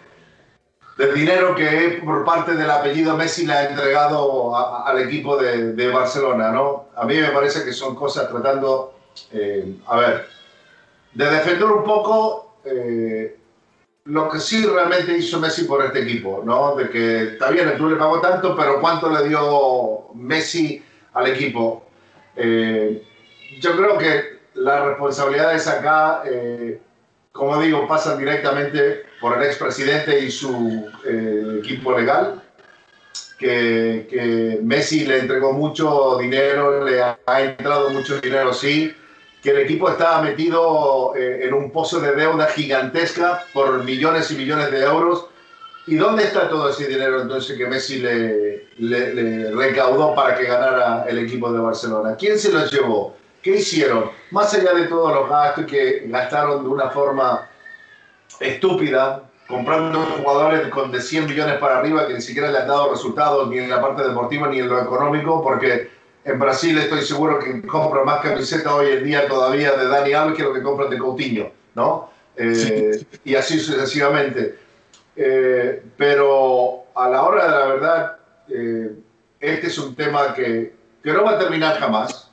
dinero 1.13 1.55
que 1.55 2.01
por 2.03 2.25
parte 2.25 2.55
del 2.55 2.69
apellido 2.69 3.15
Messi 3.15 3.45
le 3.45 3.53
ha 3.53 3.69
entregado 3.69 4.55
al 4.85 4.99
equipo 4.99 5.37
de, 5.37 5.73
de 5.73 5.87
Barcelona, 5.89 6.51
¿no? 6.51 6.87
A 6.95 7.05
mí 7.05 7.15
me 7.15 7.29
parece 7.29 7.63
que 7.63 7.71
son 7.71 7.95
cosas 7.95 8.27
tratando, 8.29 8.93
eh, 9.31 9.75
a 9.87 9.97
ver, 9.97 10.27
de 11.13 11.25
defender 11.29 11.65
un 11.65 11.83
poco 11.83 12.55
eh, 12.65 13.37
lo 14.05 14.29
que 14.29 14.39
sí 14.39 14.65
realmente 14.65 15.17
hizo 15.17 15.39
Messi 15.39 15.63
por 15.65 15.85
este 15.85 16.01
equipo, 16.01 16.41
¿no? 16.43 16.75
De 16.75 16.89
que 16.89 17.23
está 17.33 17.49
bien, 17.49 17.69
el 17.69 17.75
club 17.75 17.91
le 17.91 17.95
pagó 17.95 18.19
tanto, 18.19 18.55
pero 18.55 18.81
¿cuánto 18.81 19.09
le 19.09 19.27
dio 19.29 20.07
Messi 20.15 20.83
al 21.13 21.27
equipo? 21.27 21.88
Eh, 22.35 23.03
yo 23.59 23.75
creo 23.75 23.97
que 23.97 24.39
las 24.55 24.85
responsabilidades 24.85 25.67
acá, 25.67 26.23
eh, 26.25 26.79
como 27.31 27.61
digo, 27.61 27.87
pasan 27.87 28.17
directamente 28.17 29.05
por 29.19 29.37
el 29.37 29.43
expresidente 29.43 30.19
y 30.19 30.31
su 30.31 30.89
eh, 31.05 31.59
equipo 31.59 31.97
legal, 31.97 32.41
que, 33.37 34.07
que, 34.09 34.59
Messi 34.61 35.05
le 35.05 35.19
entregó 35.19 35.53
mucho 35.53 36.17
dinero, 36.17 36.85
le 36.85 37.01
ha, 37.01 37.17
ha, 37.25 37.41
entrado 37.41 37.89
mucho 37.89 38.19
dinero, 38.19 38.53
sí, 38.53 38.93
que 39.41 39.51
el 39.51 39.59
equipo 39.59 39.89
estaba 39.89 40.21
metido 40.21 41.15
eh, 41.15 41.45
en 41.45 41.53
un 41.53 41.71
pozo 41.71 41.99
de 41.99 42.13
deuda 42.15 42.47
gigantesca 42.47 43.45
por 43.53 43.83
millones 43.83 44.29
y 44.31 44.35
millones 44.35 44.71
de 44.71 44.83
euros. 44.83 45.27
¿Y 45.89 45.95
dónde 45.95 46.23
está 46.23 46.47
todo 46.47 46.69
ese 46.69 46.85
dinero 46.85 47.19
entonces 47.19 47.57
que 47.57 47.65
Messi 47.65 47.97
le, 47.97 48.67
le, 48.77 49.15
le 49.15 49.51
recaudó 49.51 50.13
para 50.13 50.37
que 50.37 50.43
ganara 50.43 51.05
el 51.09 51.17
equipo 51.17 51.51
de 51.51 51.59
Barcelona? 51.59 52.15
¿Quién 52.15 52.37
se 52.37 52.51
los 52.51 52.71
llevó? 52.71 53.17
¿Qué 53.41 53.55
hicieron? 53.55 54.11
Más 54.29 54.53
allá 54.53 54.73
de 54.73 54.83
todos 54.83 55.11
los 55.11 55.27
gastos 55.27 55.65
que 55.65 56.03
gastaron 56.05 56.63
de 56.63 56.69
una 56.69 56.91
forma 56.91 57.49
estúpida, 58.39 59.23
comprando 59.47 59.99
jugadores 60.21 60.67
con 60.67 60.91
de 60.91 61.01
100 61.01 61.25
millones 61.25 61.57
para 61.57 61.79
arriba 61.79 62.05
que 62.05 62.13
ni 62.13 62.21
siquiera 62.21 62.51
le 62.51 62.59
han 62.59 62.67
dado 62.67 62.91
resultados 62.91 63.49
ni 63.49 63.57
en 63.57 63.71
la 63.71 63.81
parte 63.81 64.07
deportiva 64.07 64.47
ni 64.47 64.59
en 64.59 64.69
lo 64.69 64.79
económico, 64.79 65.41
porque 65.41 65.89
en 66.23 66.37
Brasil 66.37 66.77
estoy 66.77 67.01
seguro 67.01 67.39
que 67.39 67.65
compran 67.65 68.05
más 68.05 68.21
camisetas 68.21 68.71
hoy 68.71 68.91
en 68.91 69.03
día 69.03 69.27
todavía 69.27 69.71
de 69.71 69.87
Dani 69.87 70.13
Alves 70.13 70.37
que 70.37 70.43
lo 70.43 70.53
que 70.53 70.61
compran 70.61 70.91
de 70.91 70.99
Coutinho, 70.99 71.51
¿no? 71.73 72.11
Eh, 72.35 72.93
sí. 72.93 73.07
Y 73.25 73.33
así 73.33 73.59
sucesivamente. 73.59 74.68
Eh, 75.21 75.83
pero 75.97 76.85
a 76.95 77.09
la 77.09 77.23
hora 77.23 77.43
de 77.43 77.51
la 77.51 77.65
verdad, 77.65 78.17
eh, 78.47 78.95
este 79.37 79.67
es 79.67 79.77
un 79.77 79.93
tema 79.93 80.33
que, 80.33 80.73
que 81.03 81.11
no 81.11 81.25
va 81.25 81.31
a 81.31 81.39
terminar 81.39 81.77
jamás, 81.77 82.31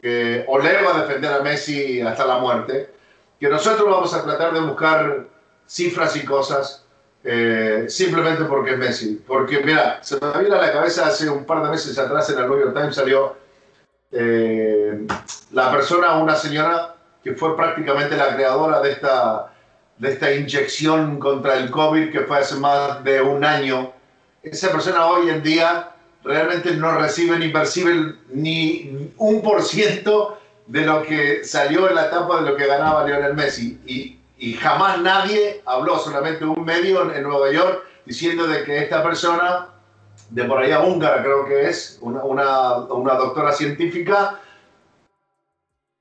que 0.00 0.44
Ole 0.46 0.82
va 0.82 0.94
a 0.94 1.00
defender 1.06 1.32
a 1.32 1.40
Messi 1.40 2.02
hasta 2.02 2.26
la 2.26 2.36
muerte, 2.36 2.90
que 3.40 3.48
nosotros 3.48 3.88
vamos 3.88 4.12
a 4.12 4.22
tratar 4.22 4.52
de 4.52 4.60
buscar 4.60 5.26
cifras 5.66 6.16
y 6.16 6.26
cosas 6.26 6.84
eh, 7.24 7.86
simplemente 7.88 8.44
porque 8.44 8.72
es 8.72 8.78
Messi. 8.78 9.24
Porque, 9.26 9.62
mira, 9.62 9.98
se 10.02 10.18
me 10.20 10.42
vino 10.42 10.56
a 10.56 10.66
la 10.66 10.72
cabeza 10.72 11.06
hace 11.06 11.30
un 11.30 11.46
par 11.46 11.62
de 11.62 11.70
meses 11.70 11.98
atrás 11.98 12.28
en 12.28 12.40
el 12.40 12.46
New 12.46 12.58
York 12.58 12.74
Times 12.74 12.94
salió 12.94 13.36
eh, 14.12 15.06
la 15.52 15.70
persona, 15.70 16.18
una 16.18 16.36
señora 16.36 16.94
que 17.24 17.32
fue 17.32 17.56
prácticamente 17.56 18.18
la 18.18 18.34
creadora 18.34 18.82
de 18.82 18.92
esta, 18.92 19.50
de 19.98 20.12
esta 20.12 20.32
inyección 20.32 21.18
contra 21.18 21.54
el 21.54 21.70
COVID 21.70 22.10
que 22.10 22.20
fue 22.20 22.38
hace 22.38 22.56
más 22.56 23.02
de 23.04 23.20
un 23.20 23.44
año. 23.44 23.92
Esa 24.42 24.70
persona 24.70 25.06
hoy 25.06 25.28
en 25.30 25.42
día 25.42 25.90
realmente 26.24 26.74
no 26.74 26.92
recibe 26.92 27.38
ni 27.38 27.48
percibe 27.48 28.14
ni 28.32 29.10
un 29.16 29.42
por 29.42 29.62
ciento 29.62 30.38
de 30.66 30.82
lo 30.82 31.02
que 31.02 31.44
salió 31.44 31.88
en 31.88 31.94
la 31.94 32.06
etapa 32.06 32.40
de 32.42 32.50
lo 32.50 32.56
que 32.56 32.66
ganaba 32.66 33.06
Lionel 33.06 33.34
Messi. 33.34 33.80
Y, 33.86 34.18
y 34.38 34.54
jamás 34.54 35.00
nadie 35.00 35.62
habló, 35.66 35.98
solamente 35.98 36.44
un 36.44 36.64
medio 36.64 37.12
en 37.12 37.22
Nueva 37.22 37.50
York, 37.50 37.82
diciendo 38.04 38.46
de 38.46 38.62
que 38.64 38.78
esta 38.78 39.02
persona, 39.02 39.68
de 40.30 40.44
por 40.44 40.58
allá 40.58 40.80
húngara 40.80 41.22
creo 41.22 41.44
que 41.46 41.68
es, 41.68 41.98
una, 42.00 42.22
una, 42.22 42.76
una 42.84 43.14
doctora 43.14 43.52
científica, 43.52 44.38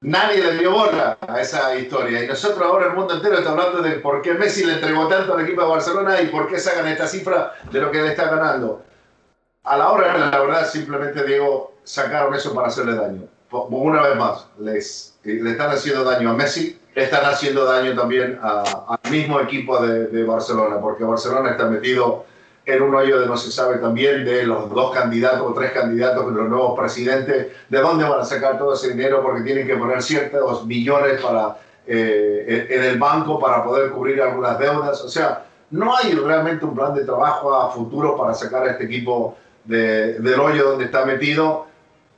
nadie 0.02 0.44
le 0.44 0.58
dio 0.58 0.72
bola 0.72 1.18
a 1.22 1.42
esa 1.42 1.76
historia. 1.76 2.24
Y 2.24 2.28
nosotros 2.28 2.62
ahora 2.62 2.88
el 2.88 2.94
mundo 2.94 3.16
entero 3.16 3.38
está 3.38 3.52
hablando 3.52 3.82
de 3.82 3.92
por 3.94 4.22
qué 4.22 4.34
Messi 4.34 4.66
le 4.66 4.74
entregó 4.74 5.08
tanto 5.08 5.34
al 5.34 5.42
equipo 5.42 5.62
de 5.62 5.68
Barcelona 5.68 6.22
y 6.22 6.28
por 6.28 6.48
qué 6.48 6.60
sacan 6.60 6.88
esta 6.88 7.08
cifra 7.08 7.54
de 7.72 7.82
lo 7.82 7.92
que 7.92 8.02
le 8.02 8.10
está 8.10 8.26
ganando. 8.26 8.84
A 9.64 9.78
la 9.78 9.92
hora, 9.92 10.18
la 10.18 10.40
verdad, 10.40 10.70
simplemente 10.70 11.24
digo, 11.26 11.74
sacaron 11.84 12.34
eso 12.34 12.54
para 12.54 12.68
hacerle 12.68 12.96
daño. 12.96 13.24
Una 13.50 14.02
vez 14.02 14.16
más, 14.18 14.48
les, 14.60 15.18
le 15.24 15.52
están 15.52 15.72
haciendo 15.72 16.04
daño 16.04 16.32
a 16.32 16.34
Messi, 16.34 16.80
le 16.96 17.04
están 17.04 17.26
haciendo 17.26 17.66
daño 17.66 17.96
también 17.96 18.40
al 18.42 19.12
mismo 19.12 19.40
equipo 19.40 19.80
de, 19.86 20.24
Barcelona, 20.24 20.80
porque 20.82 21.04
Barcelona 21.04 21.52
está 21.52 21.66
metido 21.66 22.26
en 22.68 22.82
un 22.82 22.94
hoyo 22.94 23.22
de 23.22 23.28
no 23.28 23.38
se 23.38 23.50
sabe 23.50 23.78
también 23.78 24.26
de 24.26 24.44
los 24.44 24.70
dos 24.70 24.94
candidatos 24.94 25.42
o 25.42 25.54
tres 25.54 25.72
candidatos 25.72 26.26
de 26.28 26.34
los 26.34 26.50
nuevos 26.50 26.78
presidentes, 26.78 27.48
de 27.70 27.80
dónde 27.80 28.04
van 28.04 28.20
a 28.20 28.26
sacar 28.26 28.58
todo 28.58 28.74
ese 28.74 28.90
dinero, 28.90 29.24
porque 29.24 29.42
tienen 29.42 29.66
que 29.66 29.78
poner 29.78 30.04
ciertos 30.04 30.66
millones 30.66 31.22
para, 31.22 31.58
eh, 31.88 32.68
en 32.70 32.84
el 32.84 33.00
banco 33.00 33.40
para 33.40 33.64
poder 33.64 33.92
cubrir 33.92 34.22
algunas 34.22 34.60
deudas. 34.60 35.02
O 35.02 35.08
sea, 35.08 35.46
no 35.72 35.96
hay 35.96 36.12
realmente 36.14 36.66
un 36.66 36.76
plan 36.76 36.94
de 36.94 37.06
trabajo 37.06 37.56
a 37.56 37.72
futuro 37.72 38.18
para 38.18 38.34
sacar 38.34 38.64
a 38.64 38.72
este 38.72 38.84
equipo 38.84 39.38
de, 39.64 40.20
del 40.20 40.38
hoyo 40.38 40.72
donde 40.72 40.86
está 40.86 41.06
metido 41.06 41.68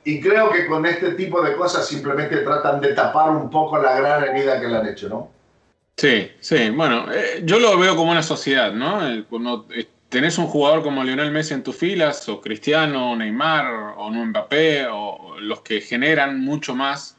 y 0.02 0.20
creo 0.20 0.50
que 0.50 0.66
con 0.66 0.84
este 0.84 1.12
tipo 1.12 1.40
de 1.42 1.54
cosas 1.54 1.86
simplemente 1.86 2.38
tratan 2.38 2.80
de 2.80 2.92
tapar 2.92 3.30
un 3.30 3.48
poco 3.50 3.78
la 3.78 4.00
gran 4.00 4.24
herida 4.24 4.60
que 4.60 4.66
le 4.66 4.76
han 4.76 4.86
hecho, 4.88 5.08
¿no? 5.08 5.30
Sí, 5.96 6.32
sí, 6.40 6.70
bueno, 6.70 7.06
eh, 7.12 7.42
yo 7.44 7.60
lo 7.60 7.78
veo 7.78 7.94
como 7.94 8.10
una 8.10 8.22
sociedad, 8.22 8.72
¿no? 8.72 9.00
Cuando 9.28 9.66
tenés 10.10 10.36
un 10.38 10.48
jugador 10.48 10.82
como 10.82 11.02
Lionel 11.02 11.30
Messi 11.30 11.54
en 11.54 11.62
tus 11.62 11.76
filas, 11.76 12.28
o 12.28 12.40
Cristiano, 12.40 13.12
o 13.12 13.16
Neymar, 13.16 13.94
o 13.96 14.10
Mbappé, 14.10 14.86
o 14.90 15.38
los 15.40 15.62
que 15.62 15.80
generan 15.80 16.40
mucho 16.40 16.74
más 16.74 17.16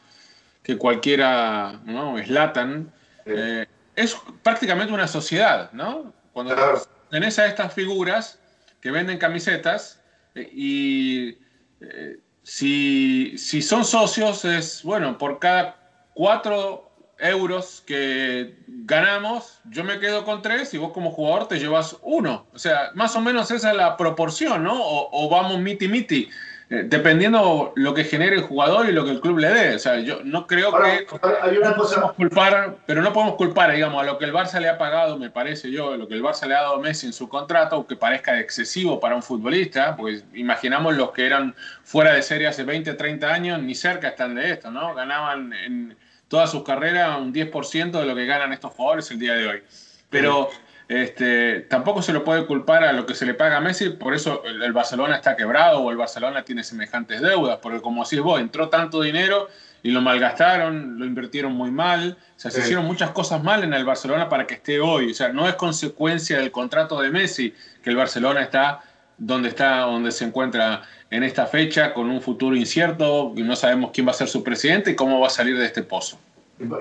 que 0.62 0.78
cualquiera, 0.78 1.82
¿no? 1.86 2.18
Slatan, 2.24 2.92
sí. 3.26 3.32
eh, 3.34 3.66
es 3.96 4.16
prácticamente 4.44 4.94
una 4.94 5.08
sociedad, 5.08 5.72
¿no? 5.72 6.14
Cuando 6.34 6.54
claro. 6.54 6.82
tenés 7.10 7.40
a 7.40 7.48
estas 7.48 7.74
figuras 7.74 8.40
que 8.82 8.92
venden 8.92 9.18
camisetas 9.18 10.02
eh, 10.36 10.50
y 10.54 11.38
eh, 11.80 12.20
si, 12.44 13.38
si, 13.38 13.62
son 13.62 13.86
socios, 13.86 14.46
es 14.46 14.84
bueno, 14.84 15.18
por 15.18 15.40
cada 15.40 15.78
cuatro 16.14 16.91
euros 17.22 17.84
que 17.86 18.56
ganamos, 18.68 19.60
yo 19.70 19.84
me 19.84 20.00
quedo 20.00 20.26
con 20.26 20.42
tres 20.42 20.74
y 20.74 20.78
vos 20.78 20.92
como 20.92 21.12
jugador 21.12 21.48
te 21.48 21.60
llevas 21.60 21.98
uno. 22.02 22.48
O 22.54 22.60
sea, 22.60 22.92
más 22.96 23.16
o 23.16 23.22
menos 23.22 23.52
esa 23.52 23.72
es 23.72 23.78
la 23.78 23.96
proporción, 23.98 24.64
¿no? 24.64 24.82
O, 24.82 25.10
o 25.12 25.30
vamos 25.30 25.60
miti 25.60 25.88
miti. 25.88 26.30
Eh, 26.74 26.84
dependiendo 26.86 27.74
lo 27.76 27.94
que 27.94 28.06
genere 28.06 28.38
el 28.38 28.44
jugador 28.44 28.88
y 28.88 28.94
lo 28.94 29.04
que 29.04 29.12
el 29.12 29.20
club 29.20 29.40
le 29.40 29.50
dé. 29.50 29.76
O 29.76 29.80
sea, 29.80 30.00
yo 30.00 30.22
no 30.24 30.48
creo 30.48 30.70
Ahora, 30.74 31.00
que 31.00 31.06
hay 31.42 31.58
una 31.58 31.72
no 31.72 31.76
cosa- 31.76 31.96
podemos 31.96 32.14
culpar, 32.16 32.76
pero 32.86 33.02
no 33.02 33.12
podemos 33.12 33.36
culpar, 33.36 33.74
digamos, 33.74 34.02
a 34.02 34.06
lo 34.06 34.18
que 34.18 34.24
el 34.24 34.32
Barça 34.34 34.58
le 34.62 34.70
ha 34.70 34.78
pagado, 34.78 35.18
me 35.18 35.30
parece 35.30 35.70
yo, 35.70 35.98
lo 35.98 36.08
que 36.08 36.14
el 36.14 36.24
Barça 36.24 36.48
le 36.48 36.56
ha 36.56 36.62
dado 36.62 36.76
a 36.76 36.80
Messi 36.80 37.08
en 37.08 37.12
su 37.14 37.28
contrato, 37.28 37.76
aunque 37.76 37.98
parezca 37.98 38.40
excesivo 38.40 39.02
para 39.02 39.18
un 39.18 39.22
futbolista, 39.22 39.98
pues 39.98 40.24
imaginamos 40.34 40.96
los 40.96 41.12
que 41.12 41.26
eran 41.26 41.54
fuera 41.84 42.14
de 42.14 42.22
serie 42.22 42.48
hace 42.48 42.64
20, 42.64 42.94
30 42.94 43.28
años, 43.34 43.62
ni 43.62 43.76
cerca 43.76 44.08
están 44.08 44.36
de 44.36 44.52
esto, 44.52 44.72
¿no? 44.72 44.96
Ganaban 44.96 45.52
en 45.52 45.98
toda 46.32 46.48
su 46.48 46.64
carrera 46.64 47.18
un 47.18 47.34
10% 47.34 47.92
de 47.92 48.06
lo 48.06 48.16
que 48.16 48.26
ganan 48.26 48.54
estos 48.54 48.72
jugadores 48.72 49.12
el 49.12 49.20
día 49.20 49.34
de 49.34 49.48
hoy. 49.48 49.64
Pero 50.10 50.50
este, 50.88 51.60
tampoco 51.70 52.02
se 52.02 52.14
lo 52.14 52.24
puede 52.24 52.46
culpar 52.46 52.86
a 52.86 52.94
lo 52.94 53.06
que 53.06 53.16
se 53.16 53.26
le 53.26 53.34
paga 53.34 53.58
a 53.58 53.60
Messi, 53.60 53.90
por 53.90 54.14
eso 54.14 54.42
el, 54.46 54.64
el 54.64 54.72
Barcelona 54.74 55.18
está 55.18 55.36
quebrado 55.36 55.80
o 55.82 55.92
el 55.92 55.98
Barcelona 55.98 56.44
tiene 56.44 56.64
semejantes 56.64 57.22
deudas, 57.22 57.60
porque 57.62 57.82
como 57.82 58.04
decís 58.04 58.22
vos, 58.22 58.40
entró 58.40 58.70
tanto 58.70 59.02
dinero 59.02 59.50
y 59.84 59.92
lo 59.92 60.00
malgastaron, 60.02 60.98
lo 61.00 61.06
invirtieron 61.06 61.52
muy 61.54 61.70
mal, 61.70 62.18
o 62.38 62.40
sea, 62.40 62.50
se 62.50 62.58
Sí. 62.60 62.64
hicieron 62.64 62.86
muchas 62.86 63.12
cosas 63.12 63.44
mal 63.44 63.64
en 63.66 63.74
el 63.74 63.84
Barcelona 63.84 64.30
para 64.30 64.48
que 64.48 64.54
esté 64.54 64.80
hoy, 64.80 65.12
o 65.12 65.14
sea, 65.14 65.30
no 65.30 65.50
es 65.50 65.56
consecuencia 65.56 66.38
del 66.40 66.52
contrato 66.52 67.02
de 67.02 67.10
Messi 67.10 67.54
que 67.84 67.90
el 67.90 67.98
Barcelona 67.98 68.42
está 68.42 68.82
donde 69.18 69.50
está, 69.50 69.82
donde 69.82 70.12
se 70.12 70.26
encuentra 70.26 70.82
en 71.12 71.24
esta 71.24 71.46
fecha, 71.46 71.94
con 71.94 72.10
un 72.10 72.22
futuro 72.22 72.56
incierto, 72.56 73.34
y 73.36 73.44
no 73.44 73.56
sabemos 73.56 73.92
quién 73.94 74.08
va 74.08 74.12
a 74.12 74.16
ser 74.16 74.28
su 74.28 74.44
presidente 74.44 74.92
y 74.92 74.96
cómo 74.96 75.20
va 75.20 75.28
a 75.28 75.30
salir 75.30 75.58
de 75.58 75.66
este 75.66 75.84
pozo. 75.84 76.18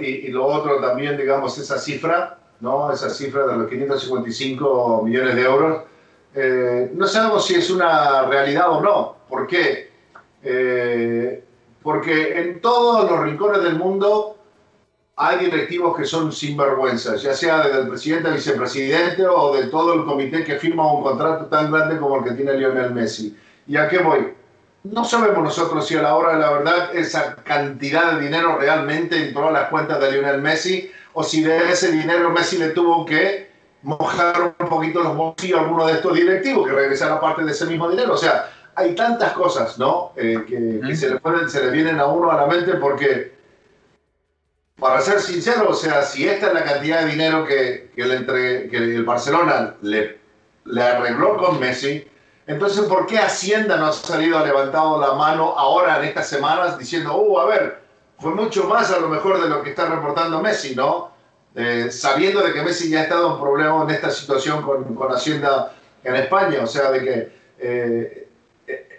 Y, 0.01 0.05
y 0.05 0.29
lo 0.29 0.47
otro 0.47 0.81
también, 0.81 1.16
digamos, 1.16 1.59
esa 1.59 1.79
cifra, 1.79 2.38
¿no? 2.61 2.93
Esa 2.93 3.11
cifra 3.11 3.47
de 3.47 3.57
los 3.57 3.69
555 3.69 5.03
millones 5.05 5.35
de 5.35 5.43
euros, 5.43 5.83
eh, 6.35 6.90
no 6.95 7.07
sabemos 7.07 7.47
si 7.47 7.55
es 7.55 7.71
una 7.71 8.23
realidad 8.27 8.71
o 8.71 8.81
no. 8.81 9.16
¿Por 9.29 9.47
qué? 9.47 9.90
Eh, 10.43 11.45
porque 11.83 12.40
en 12.40 12.61
todos 12.61 13.11
los 13.11 13.21
rincones 13.21 13.62
del 13.62 13.77
mundo 13.77 14.37
hay 15.16 15.45
directivos 15.45 15.97
que 15.97 16.05
son 16.05 16.33
sinvergüenzas, 16.33 17.23
ya 17.23 17.35
sea 17.35 17.66
desde 17.66 17.81
el 17.81 17.88
presidente 17.88 18.29
al 18.29 18.35
vicepresidente 18.35 19.27
o 19.27 19.55
de 19.55 19.66
todo 19.66 19.95
el 19.95 20.05
comité 20.05 20.45
que 20.45 20.57
firma 20.57 20.90
un 20.93 21.03
contrato 21.03 21.47
tan 21.47 21.71
grande 21.71 21.99
como 21.99 22.19
el 22.19 22.25
que 22.25 22.33
tiene 22.33 22.55
Lionel 22.55 22.95
Messi. 22.95 23.37
¿Y 23.70 23.76
a 23.76 23.88
qué 23.88 23.98
voy? 24.00 24.35
No 24.83 25.04
sabemos 25.04 25.44
nosotros 25.44 25.87
si 25.87 25.96
a 25.96 26.02
la 26.02 26.16
hora 26.16 26.33
de 26.33 26.40
la 26.40 26.50
verdad 26.50 26.90
esa 26.92 27.37
cantidad 27.37 28.14
de 28.14 28.22
dinero 28.22 28.59
realmente 28.59 29.28
entró 29.28 29.46
a 29.46 29.52
las 29.52 29.68
cuentas 29.68 30.00
de 30.00 30.11
Lionel 30.11 30.42
Messi 30.42 30.90
o 31.12 31.22
si 31.22 31.44
de 31.44 31.70
ese 31.70 31.92
dinero 31.92 32.30
Messi 32.30 32.59
le 32.59 32.70
tuvo 32.70 33.06
que 33.06 33.48
mojar 33.83 34.56
un 34.59 34.68
poquito 34.68 35.04
los 35.04 35.16
bolsillos 35.16 35.61
a 35.61 35.62
alguno 35.62 35.87
de 35.87 35.92
estos 35.92 36.14
directivos 36.14 36.66
que 36.66 36.72
regresara 36.72 37.20
parte 37.20 37.44
de 37.44 37.52
ese 37.52 37.64
mismo 37.66 37.88
dinero. 37.88 38.14
O 38.14 38.16
sea, 38.16 38.50
hay 38.74 38.96
tantas 38.96 39.35
cosas, 39.35 39.78
¿no? 39.78 40.14
Eh, 40.16 40.42
que, 40.48 40.80
que 40.85 40.96
se, 40.96 41.11
le 41.11 41.20
pueden, 41.20 41.48
se 41.48 41.64
le 41.64 41.70
vienen 41.70 42.00
a 42.00 42.06
uno 42.06 42.28
a 42.33 42.40
la 42.40 42.46
mente 42.48 42.74
porque, 42.74 43.33
para 44.80 45.00
ser 45.00 45.20
sincero, 45.20 45.68
o 45.68 45.74
sea, 45.74 46.02
si 46.02 46.26
esta 46.26 46.48
es 46.48 46.54
la 46.54 46.64
cantidad 46.64 47.04
de 47.04 47.11
dinero 47.12 47.46
que, 47.46 47.92
que, 47.94 48.04
le 48.04 48.16
entre, 48.16 48.68
que 48.68 48.78
el 48.78 49.04
Barcelona 49.04 49.76
le, 49.80 50.18
le 50.64 50.83
arregló 50.83 51.37
con 51.37 51.61
Messi, 51.61 52.04
entonces, 52.50 52.84
¿por 52.86 53.06
qué 53.06 53.16
Hacienda 53.18 53.76
no 53.76 53.86
ha 53.86 53.92
salido, 53.92 54.36
ha 54.36 54.44
levantado 54.44 55.00
la 55.00 55.12
mano 55.12 55.54
ahora 55.56 55.98
en 55.98 56.06
estas 56.06 56.28
semanas 56.28 56.76
diciendo, 56.76 57.16
uh, 57.16 57.38
a 57.38 57.46
ver, 57.46 57.78
fue 58.18 58.34
mucho 58.34 58.64
más 58.64 58.90
a 58.90 58.98
lo 58.98 59.08
mejor 59.08 59.40
de 59.40 59.48
lo 59.48 59.62
que 59.62 59.70
está 59.70 59.86
reportando 59.86 60.42
Messi, 60.42 60.74
¿no? 60.74 61.12
Eh, 61.54 61.92
sabiendo 61.92 62.42
de 62.42 62.52
que 62.52 62.62
Messi 62.62 62.90
ya 62.90 63.00
ha 63.00 63.02
estado 63.04 63.34
en 63.34 63.40
problema 63.40 63.84
en 63.84 63.90
esta 63.90 64.10
situación 64.10 64.62
con, 64.62 65.12
Hacienda 65.12 65.72
en 66.02 66.16
España, 66.16 66.58
o 66.64 66.66
sea, 66.66 66.90
de 66.90 67.04
que 67.04 67.32
eh, 67.60 68.28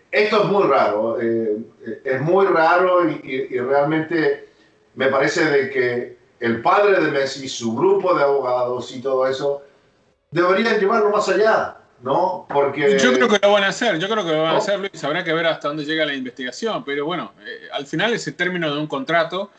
esto 0.09 0.43
es 0.43 0.45
muy 0.47 0.63
raro, 0.63 1.19
eh, 1.19 1.57
es 2.05 2.21
muy 2.21 2.45
raro 2.45 3.09
y, 3.09 3.19
y, 3.21 3.55
y, 3.55 3.59
realmente 3.59 4.47
me 4.95 5.07
parece 5.07 5.43
de 5.43 5.69
que 5.69 6.17
el 6.39 6.61
padre 6.61 7.03
de 7.03 7.11
Messi, 7.11 7.49
su 7.49 7.75
grupo 7.75 8.13
de 8.13 8.23
abogados 8.23 8.95
y 8.95 9.01
todo 9.01 9.27
eso, 9.27 9.61
deberían 10.31 10.79
llevarlo 10.79 11.09
más 11.09 11.27
allá, 11.27 11.80
¿no? 12.03 12.45
Porque... 12.49 12.97
Yo 12.99 13.13
creo 13.13 13.27
que 13.27 13.39
lo 13.41 13.51
van 13.51 13.63
a 13.63 13.67
hacer, 13.67 13.99
yo 13.99 14.09
creo 14.09 14.25
que 14.25 14.31
lo 14.31 14.43
van 14.43 14.55
a 14.55 14.57
hacer, 14.57 14.79
Luis, 14.79 15.03
habrá 15.03 15.23
que 15.23 15.33
ver 15.33 15.45
hasta 15.45 15.67
dónde 15.67 15.85
llega 15.85 16.05
la 16.05 16.13
investigación, 16.13 16.83
pero 16.83 17.05
bueno, 17.05 17.33
eh, 17.45 17.69
al 17.73 17.85
final 17.85 18.13
ese 18.13 18.31
término 18.31 18.73
de 18.73 18.79
un 18.79 18.87
contrato 18.87 19.51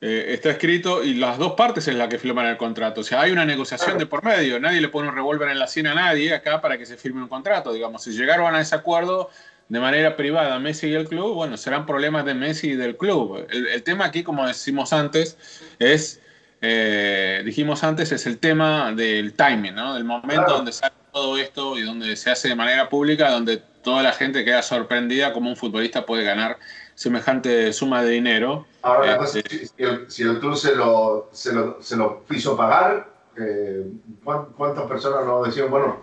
eh, 0.00 0.26
está 0.28 0.50
escrito 0.50 1.02
y 1.02 1.14
las 1.14 1.38
dos 1.38 1.52
partes 1.52 1.88
es 1.88 1.94
la 1.94 2.08
que 2.08 2.18
firman 2.18 2.46
el 2.46 2.56
contrato, 2.56 3.00
o 3.00 3.04
sea, 3.04 3.22
hay 3.22 3.32
una 3.32 3.44
negociación 3.44 3.92
claro. 3.92 4.00
de 4.00 4.06
por 4.06 4.24
medio, 4.24 4.60
nadie 4.60 4.80
le 4.80 4.88
pone 4.88 5.08
un 5.08 5.14
revólver 5.14 5.48
en 5.48 5.58
la 5.58 5.66
sien 5.66 5.86
a 5.86 5.94
nadie 5.94 6.34
acá 6.34 6.60
para 6.60 6.76
que 6.78 6.86
se 6.86 6.96
firme 6.96 7.22
un 7.22 7.28
contrato, 7.28 7.72
digamos, 7.72 8.02
si 8.02 8.10
llegaron 8.12 8.54
a 8.54 8.60
ese 8.60 8.74
acuerdo 8.74 9.30
de 9.68 9.80
manera 9.80 10.16
privada 10.16 10.58
Messi 10.58 10.88
y 10.88 10.94
el 10.94 11.08
club, 11.08 11.34
bueno, 11.34 11.56
serán 11.56 11.86
problemas 11.86 12.24
de 12.24 12.34
Messi 12.34 12.70
y 12.70 12.76
del 12.76 12.96
club. 12.96 13.46
El, 13.50 13.66
el 13.66 13.82
tema 13.82 14.04
aquí, 14.04 14.22
como 14.22 14.46
decimos 14.46 14.92
antes, 14.92 15.36
es 15.80 16.20
eh, 16.60 17.42
dijimos 17.44 17.84
antes, 17.84 18.12
es 18.12 18.26
el 18.26 18.38
tema 18.38 18.92
del 18.92 19.34
timing, 19.34 19.74
¿no? 19.74 19.94
Del 19.94 20.04
momento 20.04 20.34
claro. 20.34 20.52
donde 20.54 20.72
sale 20.72 20.94
todo 21.16 21.38
esto 21.38 21.78
y 21.78 21.82
donde 21.82 22.14
se 22.14 22.30
hace 22.30 22.48
de 22.48 22.54
manera 22.54 22.90
pública, 22.90 23.30
donde 23.30 23.56
toda 23.82 24.02
la 24.02 24.12
gente 24.12 24.44
queda 24.44 24.60
sorprendida 24.60 25.32
como 25.32 25.48
un 25.48 25.56
futbolista 25.56 26.04
puede 26.04 26.24
ganar 26.24 26.58
semejante 26.94 27.72
suma 27.72 28.02
de 28.02 28.10
dinero. 28.10 28.66
Ahora, 28.82 29.24
este, 29.24 29.42
si, 29.48 29.66
si, 29.66 29.82
el, 29.82 30.10
si, 30.10 30.22
el, 30.24 30.38
club 30.40 30.54
se 30.56 30.74
lo, 30.74 31.30
se 31.32 31.54
lo, 31.54 31.82
se 31.82 31.96
lo 31.96 32.22
quiso 32.26 32.54
pagar, 32.54 33.08
eh, 33.38 33.86
¿cuántas 34.22 34.84
personas 34.84 35.24
no 35.24 35.42
decían, 35.42 35.70
bueno, 35.70 36.02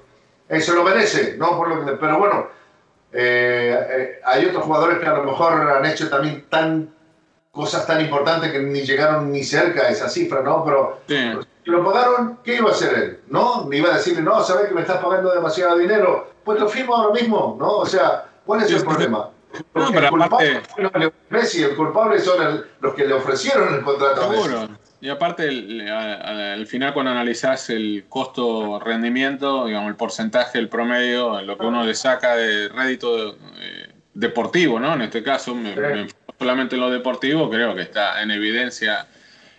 eso 0.49 0.73
lo 0.73 0.83
merece, 0.83 1.37
¿no? 1.37 1.57
Por 1.57 1.67
lo 1.69 1.85
que, 1.85 1.91
pero 1.91 2.17
bueno, 2.17 2.47
eh, 3.11 3.77
eh, 3.91 4.19
hay 4.25 4.45
otros 4.47 4.63
jugadores 4.63 4.97
que 4.97 5.05
a 5.05 5.13
lo 5.13 5.25
mejor 5.25 5.53
han 5.53 5.85
hecho 5.85 6.09
también 6.09 6.45
tan 6.49 6.91
cosas 7.51 7.85
tan 7.85 8.01
importantes 8.01 8.51
que 8.51 8.57
ni 8.57 8.81
llegaron 8.81 9.31
ni 9.31 9.43
cerca 9.43 9.83
a 9.83 9.89
esa 9.89 10.09
cifra, 10.09 10.41
¿no? 10.41 10.65
Pero 10.65 11.01
sí. 11.07 11.15
si 11.15 11.52
lo 11.65 11.83
pagaron, 11.83 12.39
¿qué 12.43 12.57
iba 12.57 12.69
a 12.69 12.73
hacer 12.73 12.93
él? 12.93 13.19
¿No? 13.27 13.65
Ni 13.69 13.77
iba 13.77 13.91
a 13.91 13.97
decirle, 13.97 14.21
no, 14.21 14.43
sabes 14.43 14.67
que 14.67 14.75
me 14.75 14.81
estás 14.81 15.03
pagando 15.03 15.33
demasiado 15.33 15.77
dinero, 15.77 16.31
pues 16.43 16.59
lo 16.59 16.67
firmo 16.67 16.95
ahora 16.95 17.13
mismo, 17.13 17.55
¿no? 17.59 17.77
O 17.77 17.85
sea, 17.85 18.25
¿cuál 18.45 18.63
es 18.63 18.71
el 18.71 18.83
problema? 18.83 19.29
Porque 19.71 19.93
no, 19.93 19.99
el, 19.99 20.09
culpable 20.09 20.61
aparte... 20.75 21.11
Messi, 21.29 21.63
el 21.63 21.75
culpable 21.75 22.19
son 22.19 22.41
el, 22.41 22.65
los 22.81 22.93
que 22.95 23.05
le 23.05 23.13
ofrecieron 23.13 23.73
el 23.73 23.81
contrato 23.81 24.21
Seguro. 24.21 24.57
a 24.57 24.61
Messi. 24.67 24.83
Y 25.01 25.09
aparte, 25.09 25.47
el, 25.47 25.85
al 25.89 26.65
final 26.65 26.93
cuando 26.93 27.11
analizás 27.11 27.69
el 27.69 28.05
costo-rendimiento, 28.07 29.65
digamos, 29.65 29.89
el 29.89 29.95
porcentaje, 29.95 30.59
el 30.59 30.69
promedio, 30.69 31.41
lo 31.41 31.57
que 31.57 31.65
uno 31.65 31.83
le 31.83 31.93
saca 31.93 32.37
de 32.37 32.69
rédito 32.69 33.35
eh, 33.59 33.89
deportivo, 34.13 34.79
¿no? 34.79 34.93
En 34.93 35.01
este 35.01 35.21
caso, 35.21 35.53
me, 35.55 35.73
sí. 35.73 35.79
me 35.79 36.07
solamente 36.39 36.75
en 36.75 36.81
lo 36.81 36.89
deportivo, 36.89 37.49
creo 37.49 37.75
que 37.75 37.81
está 37.81 38.21
en 38.21 38.31
evidencia 38.31 39.07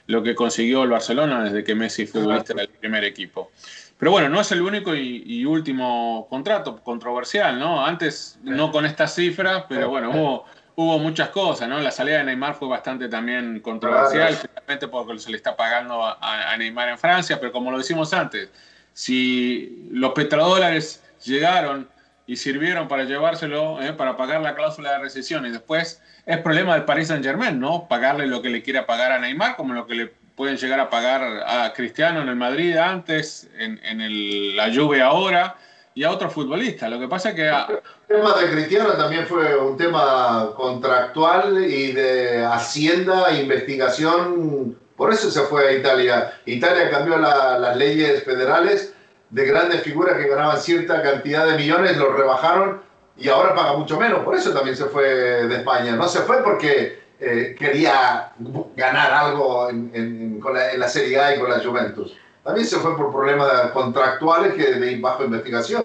lo 0.06 0.22
que 0.22 0.34
consiguió 0.34 0.82
el 0.82 0.90
Barcelona 0.90 1.44
desde 1.44 1.64
que 1.64 1.74
Messi 1.74 2.06
fue 2.06 2.20
futbolista 2.20 2.54
del 2.54 2.68
primer 2.68 3.04
equipo. 3.04 3.50
Pero 3.98 4.10
bueno, 4.10 4.28
no 4.28 4.40
es 4.40 4.50
el 4.52 4.60
único 4.60 4.94
y, 4.94 5.22
y, 5.24 5.44
último 5.44 6.26
contrato 6.28 6.82
controversial, 6.82 7.58
¿no? 7.58 7.84
Antes, 7.84 8.38
no 8.42 8.70
con 8.70 8.84
estas 8.84 9.14
cifras, 9.14 9.64
pero 9.68 9.88
bueno, 9.88 10.10
hubo, 10.10 10.44
hubo 10.74 10.98
muchas 10.98 11.28
cosas, 11.30 11.68
¿no? 11.68 11.78
La 11.78 11.90
salida 11.90 12.18
de 12.18 12.24
Neymar 12.24 12.54
fue 12.54 12.68
bastante 12.68 13.08
también 13.08 13.60
controversial, 13.60 14.32
especialmente 14.32 14.88
porque 14.88 15.18
se 15.18 15.30
le 15.30 15.36
está 15.36 15.56
pagando 15.56 16.04
a, 16.04 16.18
a 16.20 16.56
Neymar 16.56 16.88
en 16.88 16.98
Francia, 16.98 17.38
pero 17.38 17.52
como 17.52 17.70
lo 17.70 17.78
decimos 17.78 18.12
antes, 18.12 18.50
si 18.92 19.88
los 19.90 20.12
petrodólares 20.12 21.02
llegaron 21.24 21.88
y 22.26 22.36
sirvieron 22.36 22.88
para 22.88 23.04
llevárselo, 23.04 23.82
¿eh? 23.82 23.92
para 23.92 24.16
pagar 24.16 24.40
la 24.40 24.54
cláusula 24.54 24.92
de 24.92 24.98
recesión 24.98 25.44
y 25.46 25.50
después 25.50 26.00
es 26.26 26.38
problema 26.38 26.74
del 26.74 26.84
Paris 26.84 27.08
Saint 27.08 27.24
Germain, 27.24 27.60
¿no? 27.60 27.86
Pagarle 27.86 28.26
lo 28.26 28.40
que 28.40 28.48
le 28.48 28.62
quiera 28.62 28.86
pagar 28.86 29.12
a 29.12 29.18
Neymar, 29.18 29.56
como 29.56 29.74
lo 29.74 29.86
que 29.86 29.94
le 29.94 30.12
pueden 30.34 30.56
llegar 30.56 30.80
a 30.80 30.88
pagar 30.88 31.22
a 31.46 31.72
Cristiano 31.74 32.22
en 32.22 32.28
el 32.28 32.36
Madrid 32.36 32.76
antes, 32.76 33.48
en, 33.58 33.78
en 33.84 34.00
el, 34.00 34.56
la 34.56 34.72
Juve 34.74 35.02
ahora 35.02 35.56
y 35.94 36.02
a 36.02 36.10
otros 36.10 36.32
futbolistas. 36.32 36.90
Lo 36.90 36.98
que 36.98 37.08
pasa 37.08 37.30
es 37.30 37.34
que... 37.34 37.48
A... 37.48 37.68
El 38.08 38.16
tema 38.16 38.34
de 38.40 38.50
Cristiano 38.50 38.92
también 38.94 39.26
fue 39.26 39.56
un 39.56 39.76
tema 39.76 40.50
contractual 40.56 41.64
y 41.64 41.92
de 41.92 42.44
hacienda, 42.44 43.32
investigación. 43.32 44.76
Por 44.96 45.12
eso 45.12 45.30
se 45.30 45.40
fue 45.42 45.68
a 45.68 45.72
Italia. 45.72 46.32
Italia 46.46 46.90
cambió 46.90 47.18
la, 47.18 47.58
las 47.58 47.76
leyes 47.76 48.24
federales 48.24 48.93
de 49.34 49.46
grandes 49.46 49.82
figuras 49.82 50.16
que 50.16 50.28
ganaban 50.28 50.60
cierta 50.60 51.02
cantidad 51.02 51.44
de 51.44 51.56
millones, 51.56 51.96
los 51.96 52.14
rebajaron 52.16 52.80
y 53.16 53.28
ahora 53.28 53.52
paga 53.52 53.76
mucho 53.76 53.98
menos. 53.98 54.20
Por 54.20 54.36
eso 54.36 54.52
también 54.52 54.76
se 54.76 54.84
fue 54.84 55.04
de 55.48 55.56
España. 55.56 55.96
No 55.96 56.06
se 56.06 56.20
fue 56.20 56.40
porque 56.44 57.00
eh, 57.18 57.56
quería 57.58 58.30
ganar 58.76 59.12
algo 59.12 59.68
en, 59.70 60.38
con 60.38 60.54
la, 60.54 60.72
en, 60.72 60.78
la, 60.78 60.88
Serie 60.88 61.18
A 61.18 61.34
y 61.34 61.40
con 61.40 61.50
la 61.50 61.58
Juventus. 61.58 62.16
También 62.44 62.64
se 62.64 62.76
fue 62.76 62.96
por 62.96 63.10
problemas 63.10 63.72
contractuales 63.72 64.54
que 64.54 64.74
de 64.74 65.00
bajo 65.00 65.24
investigación. 65.24 65.84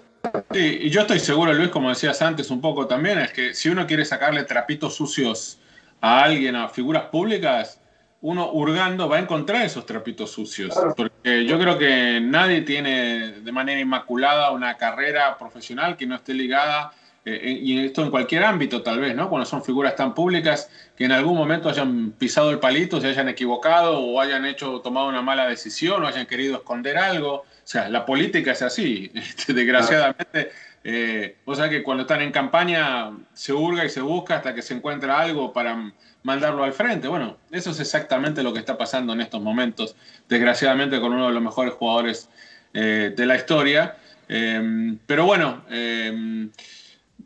Y 0.52 0.88
yo 0.88 1.00
estoy 1.00 1.18
seguro, 1.18 1.52
Luis, 1.52 1.70
como 1.70 1.88
decías 1.88 2.22
antes 2.22 2.52
un 2.52 2.60
poco 2.60 2.86
también, 2.86 3.18
es 3.18 3.32
que 3.32 3.52
si 3.52 3.68
uno 3.68 3.84
quiere 3.84 4.04
sacarle 4.04 4.44
trapitos 4.44 4.94
sucios 4.94 5.58
a 6.00 6.22
alguien, 6.22 6.54
a 6.54 6.68
figuras 6.68 7.06
públicas, 7.06 7.79
uno 8.22 8.50
hurgando 8.52 9.08
va 9.08 9.16
a 9.16 9.20
encontrar 9.20 9.64
esos 9.64 9.86
trapitos 9.86 10.30
sucios. 10.30 10.74
Claro. 10.74 10.94
Porque 10.94 11.44
yo 11.44 11.58
creo 11.58 11.78
que 11.78 12.20
nadie 12.20 12.62
tiene 12.62 13.32
de 13.40 13.52
manera 13.52 13.80
inmaculada 13.80 14.50
una 14.50 14.76
carrera 14.76 15.38
profesional 15.38 15.96
que 15.96 16.06
no 16.06 16.16
esté 16.16 16.34
ligada 16.34 16.92
eh, 17.24 17.58
y 17.62 17.84
esto 17.84 18.02
en 18.02 18.10
cualquier 18.10 18.44
ámbito 18.44 18.82
tal 18.82 18.98
vez, 18.98 19.14
¿no? 19.14 19.28
Cuando 19.28 19.44
son 19.44 19.62
figuras 19.62 19.94
tan 19.94 20.14
públicas 20.14 20.70
que 20.96 21.04
en 21.04 21.12
algún 21.12 21.36
momento 21.36 21.68
hayan 21.68 22.12
pisado 22.12 22.50
el 22.50 22.58
palito, 22.58 23.00
se 23.00 23.08
hayan 23.08 23.28
equivocado 23.28 24.00
o 24.00 24.20
hayan 24.20 24.46
hecho, 24.46 24.80
tomado 24.80 25.08
una 25.08 25.20
mala 25.20 25.46
decisión 25.46 26.02
o 26.02 26.06
hayan 26.06 26.26
querido 26.26 26.56
esconder 26.56 26.96
algo. 26.96 27.34
O 27.34 27.44
sea, 27.64 27.90
la 27.90 28.06
política 28.06 28.52
es 28.52 28.62
así, 28.62 29.10
este, 29.14 29.52
desgraciadamente. 29.52 30.50
Eh, 30.82 31.36
o 31.44 31.54
sea 31.54 31.68
que 31.68 31.82
cuando 31.82 32.02
están 32.02 32.22
en 32.22 32.32
campaña 32.32 33.10
se 33.34 33.52
hurga 33.52 33.84
y 33.84 33.90
se 33.90 34.00
busca 34.00 34.36
hasta 34.36 34.54
que 34.54 34.62
se 34.62 34.74
encuentra 34.74 35.20
algo 35.20 35.52
para 35.52 35.92
mandarlo 36.22 36.64
al 36.64 36.72
frente. 36.72 37.08
Bueno, 37.08 37.36
eso 37.50 37.70
es 37.70 37.80
exactamente 37.80 38.42
lo 38.42 38.52
que 38.52 38.60
está 38.60 38.78
pasando 38.78 39.12
en 39.12 39.20
estos 39.20 39.42
momentos, 39.42 39.94
desgraciadamente 40.28 41.00
con 41.00 41.12
uno 41.12 41.28
de 41.28 41.34
los 41.34 41.42
mejores 41.42 41.74
jugadores 41.74 42.28
eh, 42.72 43.12
de 43.14 43.26
la 43.26 43.36
historia. 43.36 43.96
Eh, 44.28 44.96
pero 45.06 45.26
bueno, 45.26 45.64
eh, 45.70 46.48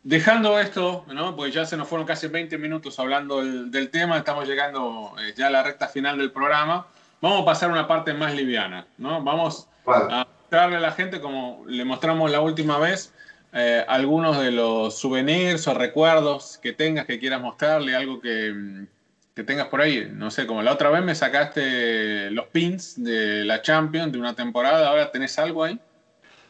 Dejando 0.05 0.59
esto, 0.59 1.07
¿no? 1.15 1.35
pues 1.35 1.55
ya 1.55 1.65
se 1.65 1.79
nos 1.79 1.89
fueron 1.89 2.07
casi 2.07 2.29
20 2.29 2.59
minutos 2.59 2.99
hablando 2.99 3.39
del, 3.43 3.71
del 3.71 3.89
tema, 3.89 4.19
estamos 4.19 4.47
llegando 4.47 5.15
eh, 5.19 5.33
ya 5.35 5.47
a 5.47 5.51
la 5.51 5.63
recta 5.63 5.89
final 5.89 6.19
del 6.19 6.31
programa. 6.31 6.87
Vamos 7.23 7.41
a 7.41 7.45
pasar 7.47 7.71
a 7.71 7.73
una 7.73 7.89
parte 7.89 8.13
más 8.13 8.35
liviana, 8.35 8.87
¿no? 8.99 9.23
Vamos 9.23 9.67
vale. 9.87 10.13
a 10.13 10.27
mostrarle 10.27 10.77
a 10.77 10.81
la 10.81 10.93
gente, 10.93 11.23
como 11.23 11.65
le 11.67 11.87
mostramos 11.87 12.31
la 12.31 12.43
última 12.43 12.79
vez, 12.79 13.15
eh, 13.55 13.85
algunos 13.87 14.39
de 14.39 14.51
los 14.51 14.99
souvenirs 14.99 15.67
o 15.69 15.75
recuerdos 15.75 16.59
que 16.63 16.73
tengas, 16.73 17.07
que 17.07 17.19
quieras 17.19 17.41
mostrarle, 17.41 17.95
algo 17.95 18.21
que, 18.21 18.87
que 19.35 19.45
tengas 19.45 19.69
por 19.69 19.81
ahí. 19.81 20.11
No 20.13 20.31
sé, 20.31 20.47
como 20.47 20.63
la 20.63 20.73
otra 20.73 20.91
vez 20.91 21.03
me 21.03 21.15
sacaste 21.15 22.31
los 22.31 22.47
pins 22.47 23.03
de 23.03 23.45
la 23.45 23.63
Champions 23.63 24.13
de 24.13 24.19
una 24.19 24.35
temporada, 24.35 24.89
ahora 24.89 25.11
tenés 25.11 25.39
algo 25.39 25.65
ahí. 25.65 25.79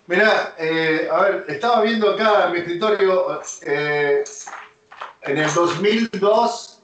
Mira, 0.06 0.54
eh, 0.58 1.08
a 1.10 1.22
ver, 1.22 1.44
estaba 1.48 1.82
viendo 1.82 2.10
acá 2.10 2.46
en 2.46 2.52
mi 2.52 2.58
escritorio, 2.58 3.40
eh, 3.62 4.24
en 5.22 5.38
el 5.38 5.54
2002 5.54 6.74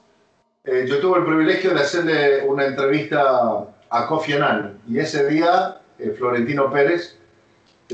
eh, 0.65 0.85
yo 0.87 1.01
tuve 1.01 1.21
el 1.21 1.25
privilegio 1.25 1.73
de 1.73 1.81
hacerle 1.81 2.45
una 2.47 2.67
entrevista 2.67 3.67
a 3.89 4.07
Kofi 4.07 4.35
Annan 4.35 4.79
y 4.87 4.99
ese 4.99 5.27
día 5.27 5.81
eh, 5.99 6.15
Florentino 6.19 6.71
Pérez 6.71 7.19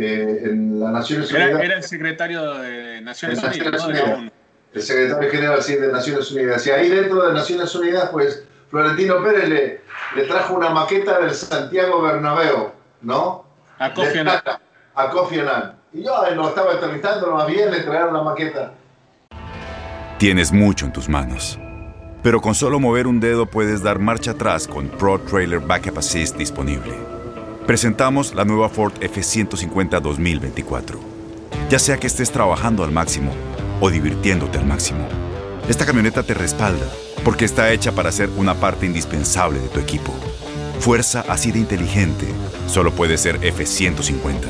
en 0.05 0.81
las 0.81 0.93
Naciones 0.93 1.31
era, 1.31 1.45
Unidas... 1.45 1.63
Era 1.65 1.77
el 1.77 1.83
secretario 1.83 2.55
de 2.55 3.01
Naciones, 3.01 3.41
de 3.41 3.49
Unidas, 3.49 4.33
el 4.75 4.83
secretario 4.83 5.31
general 5.31 5.63
sí, 5.63 5.77
de 5.77 5.93
Naciones 5.93 6.31
Unidas. 6.31 6.67
Y 6.67 6.71
ahí 6.71 6.89
dentro 6.89 7.27
de 7.27 7.33
Naciones 7.33 7.75
Unidas, 7.75 8.11
pues 8.11 8.45
Florentino 8.71 9.23
Pérez 9.23 9.49
le, 9.49 9.81
le 10.17 10.23
trajo 10.25 10.55
una 10.55 10.71
maqueta 10.71 11.21
del 11.21 11.33
Santiago 11.33 12.03
Bernabéu, 12.03 12.73
¿no? 13.03 13.45
A 13.79 13.93
Kofi 13.95 14.19
Annan 14.19 14.43
a 14.97 15.11
Kofi 15.11 15.39
Annan. 15.39 15.77
Y 15.93 16.03
yo 16.03 16.13
lo 16.35 16.49
estaba 16.49 16.73
entrevistando, 16.73 17.31
más 17.31 17.47
bien 17.47 17.71
le 17.71 17.81
trajeron 17.81 18.15
la 18.15 18.23
maqueta. 18.23 18.73
Tienes 20.19 20.51
mucho 20.51 20.87
en 20.87 20.93
tus 20.93 21.09
manos. 21.09 21.59
Pero 22.23 22.41
con 22.41 22.55
solo 22.55 22.81
mover 22.81 23.07
un 23.07 23.21
dedo 23.21 23.47
puedes 23.47 23.83
dar 23.83 23.99
marcha 23.99 24.33
atrás 24.33 24.67
con 24.67 24.89
Pro 24.89 25.21
Trailer 25.21 25.61
Backup 25.61 25.99
Assist 25.99 26.37
disponible. 26.37 27.16
Presentamos 27.67 28.33
la 28.37 28.45
nueva 28.45 28.69
Ford 28.69 28.93
F150 29.01 30.01
2024. 30.01 31.01
Ya 31.69 31.81
sea 31.81 31.97
que 31.99 32.07
estés 32.07 32.31
trabajando 32.31 32.85
al 32.85 32.93
máximo 32.93 33.33
o 33.81 33.91
divirtiéndote 33.91 34.59
al 34.59 34.67
máximo, 34.67 35.09
esta 35.69 35.85
camioneta 35.85 36.23
te 36.23 36.33
respalda 36.33 36.87
porque 37.25 37.45
está 37.45 37.73
hecha 37.73 37.91
para 37.91 38.13
ser 38.13 38.31
una 38.37 38.55
parte 38.55 38.87
indispensable 38.87 39.59
de 39.59 39.67
tu 39.67 39.81
equipo. 39.81 40.15
Fuerza 40.79 41.25
así 41.29 41.51
de 41.51 41.59
inteligente 41.59 42.29
solo 42.69 42.93
puede 42.93 43.19
ser 43.19 43.45
F-150. 43.45 44.47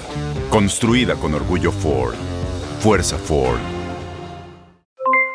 Construida 0.50 1.14
con 1.14 1.32
orgullo 1.32 1.72
Ford. 1.72 2.16
Fuerza 2.80 3.16
Ford. 3.16 3.60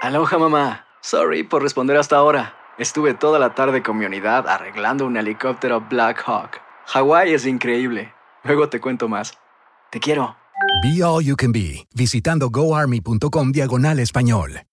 Aloha 0.03 0.37
mamá. 0.37 0.85
Sorry 1.01 1.41
por 1.41 1.63
responder 1.63 1.97
hasta 1.97 2.17
ahora. 2.17 2.53
Estuve 2.77 3.15
toda 3.15 3.39
la 3.39 3.55
tarde 3.55 3.81
con 3.81 3.97
mi 3.97 4.05
unidad 4.05 4.47
arreglando 4.47 5.07
un 5.07 5.17
helicóptero 5.17 5.81
Black 5.89 6.21
Hawk. 6.27 6.61
Hawái 6.93 7.33
es 7.33 7.45
increíble. 7.45 8.11
Luego 8.43 8.67
te 8.67 8.81
cuento 8.81 9.07
más. 9.07 9.31
Te 9.91 10.01
quiero. 10.01 10.35
Be 10.83 11.01
All 11.01 11.23
You 11.23 11.37
Can 11.37 11.53
Be, 11.53 11.87
visitando 11.95 12.49
goarmy.com 12.49 13.53
diagonal 13.53 13.99
español. 13.99 14.65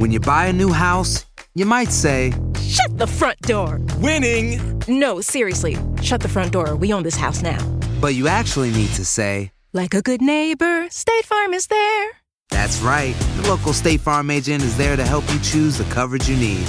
When 0.00 0.10
you 0.10 0.18
buy 0.18 0.46
a 0.46 0.52
new 0.52 0.72
house, 0.72 1.26
you 1.54 1.64
might 1.64 1.92
say, 1.92 2.32
Shut 2.60 2.98
the 2.98 3.06
front 3.06 3.40
door! 3.42 3.80
Winning! 4.00 4.60
No, 4.88 5.20
seriously. 5.20 5.76
Shut 6.02 6.22
the 6.22 6.28
front 6.28 6.50
door. 6.50 6.74
We 6.74 6.92
own 6.92 7.04
this 7.04 7.16
house 7.16 7.40
now. 7.40 7.58
But 8.00 8.16
you 8.16 8.26
actually 8.26 8.72
need 8.72 8.90
to 8.94 9.04
say, 9.04 9.52
Like 9.72 9.94
a 9.94 10.02
good 10.02 10.20
neighbor, 10.20 10.88
State 10.90 11.24
Farm 11.24 11.54
is 11.54 11.68
there. 11.68 12.10
That's 12.50 12.80
right. 12.80 13.14
The 13.36 13.48
local 13.48 13.72
State 13.72 14.00
Farm 14.00 14.28
agent 14.32 14.64
is 14.64 14.76
there 14.76 14.96
to 14.96 15.04
help 15.04 15.24
you 15.32 15.38
choose 15.38 15.78
the 15.78 15.84
coverage 15.94 16.28
you 16.28 16.36
need. 16.36 16.66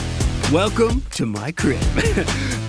Welcome 0.52 1.02
to 1.16 1.26
my 1.26 1.52
crib. 1.52 1.82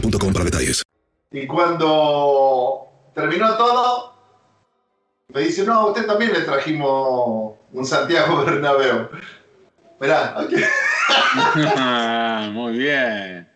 boostmobile.com 0.00 0.32
para 0.32 0.44
detalles. 0.44 0.82
Y 1.30 1.46
cuando 1.46 2.86
terminó 3.14 3.54
todo, 3.56 4.14
me 5.34 5.40
dice, 5.42 5.64
no, 5.64 5.74
a 5.74 5.86
usted 5.86 6.06
también 6.06 6.32
le 6.32 6.40
trajimos 6.40 7.54
un 7.72 7.84
Santiago 7.86 8.36
Bernabéu. 8.44 9.08
Mirá, 10.00 10.34
aquí. 10.38 10.56
Muy 12.52 12.78
bien. 12.78 13.48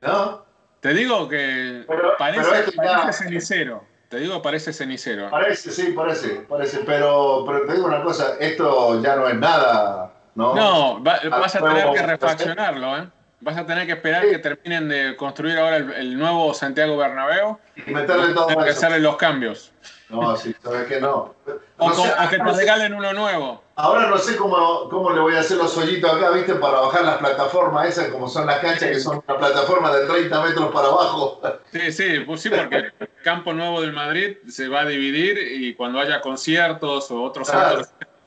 ¿No? 0.00 0.42
Te 0.80 0.94
digo 0.94 1.28
que 1.28 1.84
Pero- 1.86 2.16
parece, 2.18 2.42
pero 2.42 2.54
esto 2.56 2.72
parece 2.76 3.24
cenicero. 3.24 3.84
Te 4.08 4.18
digo, 4.18 4.42
parece 4.42 4.72
cenicero. 4.72 5.30
Parece, 5.30 5.70
sí, 5.70 5.92
parece, 5.92 6.28
parece. 6.48 6.78
Pero, 6.84 7.44
pero 7.46 7.64
te 7.66 7.74
digo 7.74 7.86
una 7.86 8.02
cosa, 8.02 8.34
esto 8.40 9.00
ya 9.00 9.14
no 9.16 9.28
es 9.28 9.36
nada, 9.36 10.12
¿no? 10.34 10.54
No, 10.54 11.02
va- 11.04 11.20
vas 11.30 11.54
a 11.54 11.60
tener 11.60 11.90
que 11.92 12.02
refaccionarlo, 12.02 12.98
¿eh? 12.98 13.08
Vas 13.42 13.56
a 13.58 13.66
tener 13.66 13.86
que 13.86 13.94
esperar 13.94 14.22
que 14.22 14.38
terminen 14.38 14.88
de 14.88 15.16
construir 15.16 15.58
ahora 15.58 15.76
el, 15.78 15.92
el 15.94 16.16
nuevo 16.16 16.54
Santiago 16.54 16.96
Bernabéu 16.96 17.58
Y 17.74 17.90
meterle 17.90 18.32
todo 18.34 18.46
que 18.46 18.70
hacerle 18.70 19.00
los 19.00 19.16
cambios. 19.16 19.72
No, 20.08 20.36
sí, 20.36 20.54
sabes 20.62 20.86
que 20.86 21.00
no. 21.00 21.34
O, 21.78 21.88
No 21.88 21.94
co- 21.94 22.04
sé, 22.04 22.12
o 22.24 22.28
que 22.30 22.38
te 22.38 22.52
regalen 22.52 22.94
uno 22.94 23.12
nuevo. 23.12 23.64
Ahora 23.74 24.06
no 24.06 24.16
sé 24.18 24.36
cómo, 24.36 24.88
cómo 24.88 25.10
le 25.10 25.20
voy 25.20 25.34
a 25.34 25.40
hacer 25.40 25.56
los 25.56 25.76
hoyitos 25.76 26.08
acá, 26.12 26.30
¿viste? 26.30 26.54
Para 26.54 26.78
bajar 26.80 27.04
las 27.04 27.16
plataformas 27.18 27.88
esas, 27.88 28.08
como 28.10 28.28
son 28.28 28.46
las 28.46 28.60
canchas, 28.60 28.90
que 28.90 29.00
son 29.00 29.20
una 29.26 29.36
plataforma 29.38 29.92
de 29.96 30.06
30 30.06 30.40
metros 30.44 30.70
para 30.72 30.86
abajo. 30.86 31.40
Sí, 31.72 31.90
sí, 31.90 32.20
pues 32.24 32.42
sí, 32.42 32.48
porque 32.50 32.76
el 32.76 32.92
Campo 33.24 33.52
Nuevo 33.54 33.80
del 33.80 33.92
Madrid 33.92 34.36
se 34.48 34.68
va 34.68 34.82
a 34.82 34.84
dividir 34.86 35.36
y 35.38 35.74
cuando 35.74 35.98
haya 35.98 36.20
conciertos 36.20 37.10
o 37.10 37.22
otros 37.24 37.50
Claro. 37.50 37.82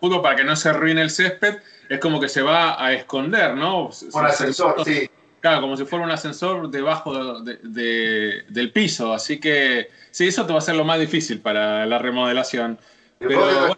Fútbol 0.06 0.22
para 0.22 0.36
que 0.36 0.44
no 0.44 0.56
se 0.56 0.70
arruine 0.70 1.02
el 1.02 1.10
césped, 1.10 1.56
es 1.90 2.00
como 2.00 2.20
que 2.20 2.30
se 2.30 2.42
va 2.42 2.84
a 2.84 2.94
esconder, 2.94 3.56
¿no? 3.56 3.90
Un 4.14 4.26
ascensor, 4.26 4.84
sí. 4.86 5.10
Claro, 5.40 5.62
como 5.62 5.78
si 5.78 5.86
fuera 5.86 6.04
un 6.06 6.12
ascensor 6.12 6.70
debajo 6.72 7.40
de- 7.42 7.58
de- 7.62 8.46
del 8.50 8.72
piso. 8.72 9.14
Así 9.14 9.40
que 9.40 9.90
sí, 10.12 10.28
eso 10.28 10.46
te 10.46 10.54
va 10.54 10.60
a 10.60 10.62
ser 10.62 10.76
lo 10.76 10.84
más 10.84 11.00
difícil 11.00 11.40
para 11.40 11.86
la 11.86 12.00
remodelación. 12.00 12.80
Pero 13.20 13.40
bueno, 13.40 13.78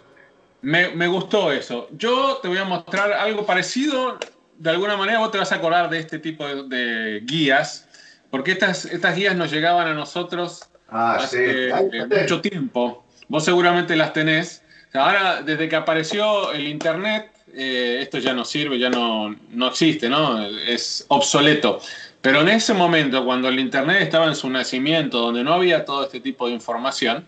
me, 0.61 0.89
me 0.95 1.07
gustó 1.07 1.51
eso. 1.51 1.87
Yo 1.91 2.39
te 2.41 2.47
voy 2.47 2.57
a 2.57 2.63
mostrar 2.63 3.11
algo 3.13 3.45
parecido. 3.45 4.17
De 4.57 4.69
alguna 4.69 4.95
manera 4.95 5.19
vos 5.19 5.31
te 5.31 5.37
vas 5.37 5.51
a 5.51 5.55
acordar 5.55 5.89
de 5.89 5.99
este 5.99 6.19
tipo 6.19 6.47
de, 6.47 6.63
de 6.63 7.19
guías, 7.21 7.87
porque 8.31 8.51
estas, 8.53 8.85
estas 8.85 9.15
guías 9.15 9.35
nos 9.35 9.51
llegaban 9.51 9.87
a 9.87 9.93
nosotros 9.93 10.61
Ah, 10.89 11.17
hace 11.17 11.69
sí. 11.69 11.75
Eh, 11.91 12.21
mucho 12.21 12.39
tiempo. 12.39 13.05
Vos 13.27 13.43
seguramente 13.43 13.93
las 13.97 14.13
tenés. 14.13 14.63
Ahora, 14.93 15.41
desde 15.41 15.67
que 15.67 15.75
apareció 15.75 16.51
el 16.51 16.67
Internet, 16.67 17.31
eh, 17.53 17.99
esto 18.01 18.19
ya 18.19 18.33
no 18.33 18.45
sirve, 18.45 18.79
ya 18.79 18.89
no, 18.89 19.35
no 19.49 19.67
existe, 19.67 20.09
¿no? 20.09 20.45
Es 20.45 21.05
obsoleto. 21.09 21.79
Pero 22.21 22.41
en 22.41 22.49
ese 22.49 22.73
momento, 22.73 23.23
cuando 23.25 23.47
el 23.47 23.59
Internet 23.59 24.01
estaba 24.01 24.27
en 24.27 24.35
su 24.35 24.49
nacimiento, 24.49 25.19
donde 25.19 25.43
no 25.43 25.53
había 25.53 25.85
todo 25.85 26.03
este 26.03 26.19
tipo 26.19 26.47
de 26.47 26.53
información, 26.53 27.25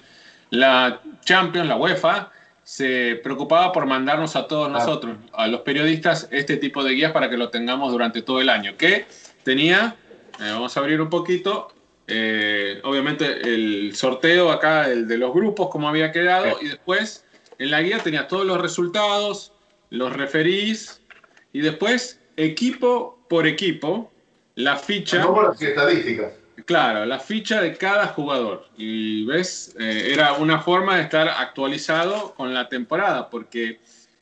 la 0.49 1.01
Champions, 1.23 1.67
la 1.67 1.75
UEFA, 1.75 2.31
se 2.63 3.19
preocupaba 3.23 3.71
por 3.71 3.85
mandarnos 3.85 4.35
a 4.35 4.45
todos 4.47 4.69
nosotros, 4.69 5.17
a 5.33 5.47
los 5.47 5.61
periodistas, 5.61 6.27
este 6.31 6.57
tipo 6.57 6.83
de 6.83 6.93
guías 6.93 7.11
para 7.11 7.29
que 7.29 7.37
lo 7.37 7.49
tengamos 7.49 7.91
durante 7.91 8.21
todo 8.21 8.41
el 8.41 8.49
año. 8.49 8.77
Que 8.77 9.05
tenía, 9.43 9.95
eh, 10.39 10.51
vamos 10.51 10.75
a 10.75 10.79
abrir 10.79 11.01
un 11.01 11.09
poquito, 11.09 11.73
eh, 12.07 12.79
obviamente 12.83 13.25
el 13.41 13.95
sorteo 13.95 14.51
acá, 14.51 14.87
el 14.87 15.07
de 15.07 15.17
los 15.17 15.33
grupos, 15.33 15.69
como 15.69 15.89
había 15.89 16.11
quedado, 16.11 16.57
y 16.61 16.67
después 16.67 17.25
en 17.59 17.71
la 17.71 17.81
guía 17.81 17.99
tenía 17.99 18.27
todos 18.27 18.45
los 18.45 18.59
resultados, 18.59 19.53
los 19.89 20.13
referís, 20.13 21.01
y 21.53 21.61
después 21.61 22.19
equipo 22.37 23.19
por 23.29 23.45
equipo, 23.45 24.11
la 24.55 24.77
ficha. 24.77 25.19
Números 25.19 25.61
y 25.61 25.65
estadísticas. 25.65 26.33
Claro, 26.65 27.05
la 27.05 27.19
ficha 27.19 27.61
de 27.61 27.75
cada 27.75 28.07
jugador. 28.07 28.67
Y 28.77 29.25
ves, 29.25 29.75
Eh, 29.79 30.11
era 30.13 30.33
una 30.33 30.59
forma 30.59 30.97
de 30.97 31.03
estar 31.03 31.27
actualizado 31.27 32.33
con 32.35 32.53
la 32.53 32.67
temporada, 32.67 33.29
porque 33.29 33.79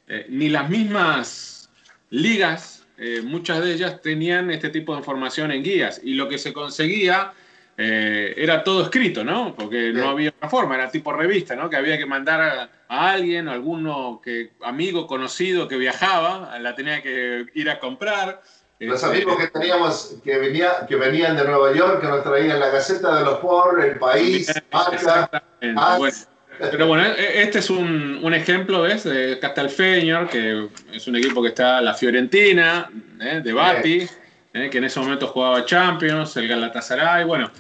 eh, 0.08 0.26
ni 0.30 0.50
las 0.50 0.70
mismas 0.70 1.70
ligas, 2.10 2.86
eh, 2.98 3.22
muchas 3.24 3.62
de 3.64 3.74
ellas 3.74 4.02
tenían 4.02 4.50
este 4.52 4.70
tipo 4.70 4.94
de 4.94 5.00
información 5.00 5.52
en 5.52 5.64
guías. 5.64 6.00
Y 6.04 6.14
lo 6.14 6.30
que 6.30 6.38
se 6.38 6.54
conseguía 6.54 7.34
eh, 7.78 8.34
era 8.38 8.64
todo 8.64 8.84
escrito, 8.84 9.24
¿no? 9.24 9.54
Porque 9.56 9.92
no 9.94 10.10
había 10.10 10.30
otra 10.32 10.50
forma, 10.50 10.76
era 10.76 10.90
tipo 10.90 11.14
revista, 11.14 11.56
¿no? 11.56 11.70
Que 11.70 11.76
había 11.78 11.98
que 11.98 12.06
mandar 12.08 12.42
a, 12.42 12.70
a 12.88 13.12
alguien, 13.12 13.48
alguno 13.48 14.20
que, 14.24 14.52
amigo 14.64 15.06
conocido 15.06 15.68
que 15.68 15.78
viajaba, 15.78 16.58
la 16.60 16.76
tenía 16.76 17.02
que 17.04 17.46
ir 17.54 17.70
a 17.70 17.80
comprar. 17.80 18.42
Los 18.80 19.02
Este, 19.04 19.16
amigos 19.16 19.38
que 19.38 19.48
teníamos 19.48 20.16
que, 20.24 20.38
venía, 20.38 20.86
que 20.88 20.96
venían 20.96 21.36
de 21.38 21.46
Nueva 21.46 21.74
York, 21.74 22.02
que 22.02 22.08
nos 22.08 22.24
traían 22.24 22.60
la 22.60 22.70
Gaceta 22.70 23.18
de 23.20 23.26
los 23.26 23.40
Por, 23.40 23.84
El 23.84 23.98
País, 23.98 24.52
Marca. 24.72 25.44
Bueno. 25.98 26.18
Pero 26.60 26.88
bueno, 26.88 27.04
e- 27.06 27.44
este 27.44 27.60
es 27.60 27.70
un, 27.70 28.20
un 28.24 28.34
ejemplo, 28.34 28.82
¿ves? 28.82 29.04
De 29.04 29.34
acá 29.34 29.50
está 29.50 29.62
el 29.62 29.70
Feyenoord, 29.70 30.30
que 30.30 30.68
es 30.92 31.08
un 31.08 31.16
equipo 31.16 31.42
que 31.44 31.50
está 31.50 31.80
la 31.82 31.94
Fiorentina, 31.94 32.90
¿eh? 33.22 33.42
de 33.44 33.54
Bati, 33.54 34.08
¿eh? 34.54 34.70
que 34.72 34.78
en 34.80 34.84
ese 34.84 35.00
momento 35.00 35.28
jugaba 35.28 35.66
Champions, 35.66 36.36
el 36.38 36.48
Galatasaray, 36.48 37.26
bueno, 37.26 37.52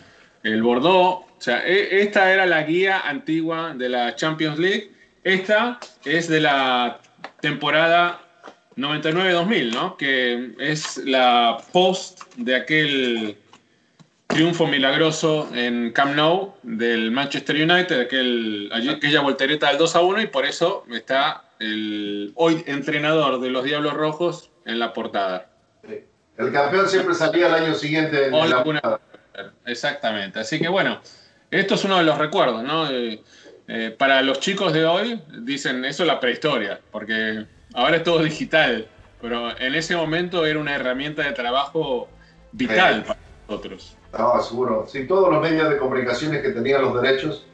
el 0.44 0.62
Bordeaux. 0.64 1.26
O 1.38 1.42
sea, 1.42 1.66
e- 1.68 2.02
esta 2.02 2.32
era 2.34 2.46
la 2.46 2.64
guía 2.64 3.02
antigua 3.02 3.74
de 3.76 3.90
la 3.90 4.16
Champions 4.16 4.58
League. 4.60 4.92
Esta 5.24 5.80
es 6.06 6.28
de 6.28 6.40
la 6.42 7.00
temporada 7.42 8.22
99-2000, 8.76 9.74
¿no? 9.74 9.98
Que 9.98 10.52
es 10.60 10.98
la 10.98 11.58
post 11.74 12.22
de 12.38 12.56
aquel 12.56 13.38
triunfo 14.28 14.68
milagroso 14.68 15.50
en 15.54 15.92
Camp 15.92 16.16
Nou 16.16 16.56
del 16.64 17.12
Manchester 17.12 17.56
United, 17.56 18.02
aquel, 18.02 18.70
aquella 18.72 19.22
voltereta 19.22 19.70
del 19.70 19.78
2 19.78 19.96
a 19.96 20.02
1, 20.02 20.22
y 20.22 20.28
por 20.28 20.46
eso 20.46 20.86
está 20.92 21.44
el 21.60 22.32
hoy 22.36 22.64
entrenador 22.68 23.40
de 23.42 23.50
los 23.50 23.64
Diablos 23.64 23.94
Rojos 23.94 24.52
en 24.66 24.80
la 24.80 24.94
portada. 24.94 25.50
El 26.38 26.52
campeón 26.52 26.88
siempre 26.88 27.16
salía 27.16 27.48
el 27.48 27.54
año 27.56 27.74
siguiente 27.74 28.28
en 28.28 28.32
la 28.50 28.62
una- 28.64 29.00
Exactamente. 29.66 30.40
Así 30.40 30.60
que 30.60 30.68
bueno, 30.68 31.00
esto 31.52 31.76
es 31.76 31.84
uno 31.86 31.98
de 31.98 32.04
los 32.04 32.18
recuerdos, 32.18 32.64
¿no? 32.64 32.90
Eh, 32.90 33.22
eh, 33.68 33.96
para 33.98 34.22
los 34.22 34.40
chicos 34.40 34.74
de 34.74 34.86
hoy 34.86 35.22
dicen 35.40 35.84
eso 35.86 36.04
es 36.04 36.08
la 36.08 36.20
prehistoria, 36.20 36.80
porque 36.92 37.46
ahora 37.74 37.98
es 37.98 38.04
todo 38.04 38.24
digital, 38.24 38.88
pero 39.22 39.58
en 39.58 39.76
ese 39.76 39.96
momento 39.96 40.46
era 40.46 40.60
una 40.60 40.76
herramienta 40.76 41.24
de 41.24 41.32
trabajo 41.34 42.08
vital 42.52 43.02
Sí. 43.02 43.08
para 43.08 43.20
nosotros. 43.48 43.98
estaba 44.06 44.42
seguro. 44.42 44.86
Sí, 44.88 45.06
todos 45.06 45.32
los 45.32 45.42
medios 45.42 45.70
de 45.70 45.78
comunicaciones 45.78 46.42
que 46.42 46.50
tenían 46.50 46.82
los 46.82 47.02
derechos. 47.02 47.46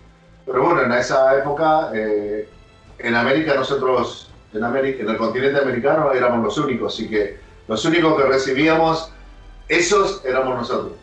Pero 0.45 0.61
bueno, 0.63 0.83
en 0.83 0.91
esa 0.91 1.37
época, 1.37 1.91
eh, 1.93 2.47
en 2.99 3.15
América 3.15 3.55
nosotros, 3.55 4.29
en, 4.53 4.63
América, 4.63 5.03
en 5.03 5.09
el 5.09 5.17
continente 5.17 5.59
americano 5.59 6.11
éramos 6.11 6.43
los 6.43 6.57
únicos, 6.57 6.93
así 6.93 7.09
que 7.09 7.39
los 7.67 7.83
únicos 7.85 8.15
que 8.21 8.27
recibíamos, 8.27 9.11
esos 9.67 10.23
éramos 10.25 10.57
nosotros. 10.57 10.93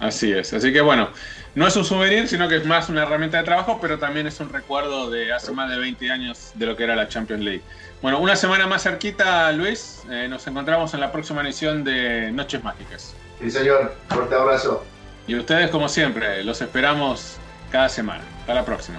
Así 0.00 0.32
es, 0.32 0.52
así 0.52 0.72
que 0.72 0.80
bueno, 0.80 1.08
no 1.54 1.66
es 1.66 1.76
un 1.76 1.84
souvenir, 1.84 2.28
sino 2.28 2.48
que 2.48 2.56
es 2.56 2.66
más 2.66 2.88
una 2.88 3.04
herramienta 3.04 3.38
de 3.38 3.44
trabajo, 3.44 3.78
pero 3.80 3.98
también 3.98 4.26
es 4.26 4.40
un 4.40 4.48
recuerdo 4.48 5.08
de 5.08 5.32
hace 5.32 5.52
más 5.52 5.70
de 5.70 5.78
20 5.78 6.10
años 6.10 6.50
de 6.54 6.66
lo 6.66 6.76
que 6.76 6.84
era 6.84 6.96
la 6.96 7.08
Champions 7.08 7.42
League. 7.42 7.62
Bueno, 8.02 8.18
una 8.18 8.36
semana 8.36 8.66
más 8.66 8.82
cerquita, 8.82 9.50
Luis, 9.52 10.02
eh, 10.10 10.26
nos 10.28 10.46
encontramos 10.46 10.92
en 10.94 11.00
la 11.00 11.12
próxima 11.12 11.42
edición 11.42 11.84
de 11.84 12.32
Noches 12.32 12.62
Mágicas. 12.62 13.14
Sí, 13.40 13.50
señor, 13.50 13.94
fuerte 14.08 14.34
abrazo. 14.34 14.84
Y 15.26 15.36
ustedes, 15.36 15.70
como 15.70 15.88
siempre, 15.88 16.42
los 16.44 16.60
esperamos 16.60 17.36
cada 17.70 17.88
semana. 17.88 18.22
Hasta 18.40 18.54
la 18.54 18.64
próxima. 18.64 18.98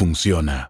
funciona. 0.00 0.69